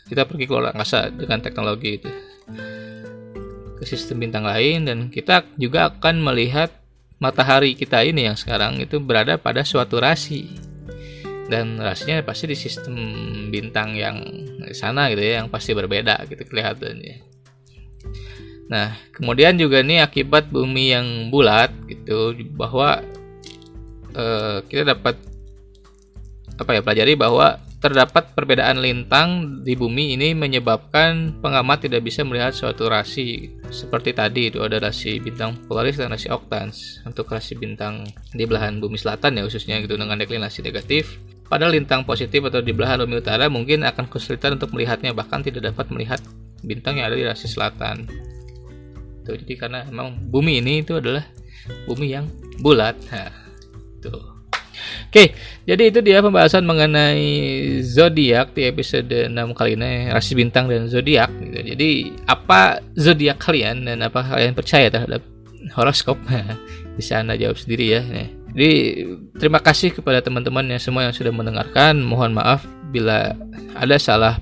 kita 0.06 0.22
pergi 0.24 0.46
ke 0.46 0.52
luar 0.54 0.70
angkasa 0.72 1.10
dengan 1.10 1.42
teknologi 1.42 1.98
itu. 1.98 2.10
Ke 3.76 3.84
sistem 3.84 4.22
bintang 4.22 4.46
lain 4.46 4.86
dan 4.86 4.98
kita 5.10 5.44
juga 5.58 5.90
akan 5.90 6.22
melihat 6.22 6.70
matahari 7.18 7.74
kita 7.74 8.06
ini 8.06 8.30
yang 8.30 8.38
sekarang 8.38 8.78
itu 8.80 9.02
berada 9.02 9.36
pada 9.36 9.66
suatu 9.66 9.98
rasi. 9.98 10.48
Dan 11.46 11.78
rasinya 11.78 12.22
pasti 12.26 12.50
di 12.50 12.58
sistem 12.58 12.96
bintang 13.54 13.94
yang 13.94 14.18
sana 14.74 15.06
gitu 15.14 15.22
ya 15.22 15.42
yang 15.42 15.46
pasti 15.46 15.74
berbeda 15.74 16.26
gitu 16.26 16.42
kelihatannya. 16.42 17.22
Nah, 18.66 18.98
kemudian 19.14 19.54
juga 19.54 19.78
nih 19.78 20.02
akibat 20.02 20.50
bumi 20.50 20.90
yang 20.90 21.06
bulat 21.30 21.70
gitu 21.86 22.34
bahwa 22.58 22.98
uh, 24.10 24.58
kita 24.66 24.90
dapat 24.90 25.14
apa 26.58 26.70
ya 26.74 26.80
pelajari 26.82 27.14
bahwa 27.14 27.62
terdapat 27.76 28.32
perbedaan 28.32 28.80
lintang 28.80 29.60
di 29.60 29.76
bumi 29.76 30.16
ini 30.16 30.32
menyebabkan 30.32 31.38
pengamat 31.44 31.86
tidak 31.86 32.08
bisa 32.08 32.24
melihat 32.24 32.56
suatu 32.56 32.88
rasi 32.88 33.52
seperti 33.68 34.16
tadi. 34.16 34.48
Itu 34.48 34.64
ada 34.64 34.80
rasi 34.80 35.20
bintang 35.20 35.60
Polaris 35.68 36.00
dan 36.00 36.08
rasi 36.12 36.32
Octans 36.32 37.04
untuk 37.04 37.28
rasi 37.28 37.52
bintang 37.54 38.08
di 38.32 38.44
belahan 38.48 38.80
bumi 38.80 38.96
selatan 38.96 39.36
ya 39.36 39.42
khususnya 39.44 39.78
gitu 39.84 40.00
dengan 40.00 40.16
deklinasi 40.16 40.64
negatif. 40.64 41.20
Pada 41.46 41.70
lintang 41.70 42.02
positif 42.02 42.42
atau 42.42 42.58
di 42.58 42.74
belahan 42.74 43.06
bumi 43.06 43.22
utara 43.22 43.46
mungkin 43.46 43.86
akan 43.86 44.10
kesulitan 44.10 44.58
untuk 44.58 44.74
melihatnya 44.74 45.14
bahkan 45.14 45.44
tidak 45.44 45.70
dapat 45.70 45.86
melihat 45.94 46.18
bintang 46.64 46.98
yang 46.98 47.12
ada 47.12 47.16
di 47.16 47.22
rasi 47.28 47.46
selatan. 47.46 48.08
Tuh 49.22 49.36
jadi 49.36 49.54
karena 49.54 49.86
emang 49.86 50.16
bumi 50.26 50.58
ini 50.64 50.82
itu 50.82 50.98
adalah 50.98 51.22
bumi 51.86 52.06
yang 52.08 52.26
bulat. 52.58 52.98
Nah, 53.12 53.30
tuh 54.02 54.35
Oke, 55.06 55.32
jadi 55.64 55.88
itu 55.88 56.02
dia 56.02 56.18
pembahasan 56.18 56.66
mengenai 56.66 57.24
zodiak 57.86 58.52
di 58.52 58.66
episode 58.66 59.30
6 59.30 59.32
kali 59.54 59.78
ini, 59.78 60.10
rasi 60.10 60.34
bintang 60.34 60.66
dan 60.66 60.90
zodiak 60.90 61.30
gitu. 61.40 61.72
Jadi, 61.72 61.90
apa 62.26 62.82
zodiak 62.98 63.38
kalian 63.38 63.86
dan 63.86 64.02
apa 64.02 64.26
kalian 64.26 64.52
percaya 64.52 64.90
terhadap 64.90 65.22
horoskop? 65.78 66.18
Bisa 66.98 67.22
Anda 67.22 67.38
jawab 67.38 67.56
sendiri 67.56 67.86
ya. 67.96 68.02
Jadi, 68.52 68.70
terima 69.38 69.62
kasih 69.62 69.94
kepada 69.94 70.20
teman-teman 70.20 70.64
yang 70.68 70.82
semua 70.82 71.06
yang 71.06 71.14
sudah 71.14 71.30
mendengarkan. 71.30 72.02
Mohon 72.02 72.42
maaf 72.42 72.66
bila 72.90 73.36
ada 73.78 73.96
salah 74.00 74.40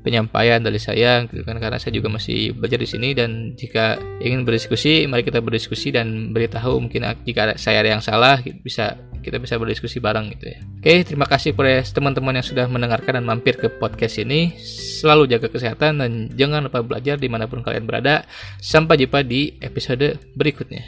penyampaian 0.00 0.60
dari 0.64 0.80
saya 0.80 1.28
gitu 1.28 1.44
kan 1.44 1.60
karena 1.60 1.76
saya 1.76 1.92
juga 1.92 2.08
masih 2.08 2.56
belajar 2.56 2.80
di 2.80 2.88
sini 2.88 3.12
dan 3.12 3.52
jika 3.52 4.00
ingin 4.24 4.48
berdiskusi 4.48 5.04
mari 5.04 5.20
kita 5.20 5.44
berdiskusi 5.44 5.92
dan 5.92 6.32
beritahu 6.32 6.80
mungkin 6.80 7.04
jika 7.28 7.54
saya 7.60 7.84
ada 7.84 7.90
yang 7.98 8.02
salah 8.04 8.40
bisa 8.64 8.96
kita 9.20 9.36
bisa 9.36 9.60
berdiskusi 9.60 10.00
bareng 10.00 10.32
gitu 10.32 10.56
ya. 10.56 10.58
Oke, 10.80 11.04
terima 11.04 11.28
kasih 11.28 11.52
kepada 11.52 11.84
teman-teman 11.84 12.40
yang 12.40 12.46
sudah 12.46 12.66
mendengarkan 12.66 13.20
dan 13.20 13.24
mampir 13.28 13.60
ke 13.60 13.68
podcast 13.68 14.16
ini. 14.16 14.56
Selalu 15.00 15.28
jaga 15.28 15.52
kesehatan 15.52 16.00
dan 16.00 16.10
jangan 16.34 16.66
lupa 16.66 16.80
belajar 16.80 17.20
di 17.20 17.28
mana 17.28 17.44
pun 17.44 17.60
kalian 17.60 17.84
berada. 17.84 18.24
Sampai 18.58 18.96
jumpa 18.96 19.20
di 19.20 19.60
episode 19.60 20.16
berikutnya. 20.32 20.82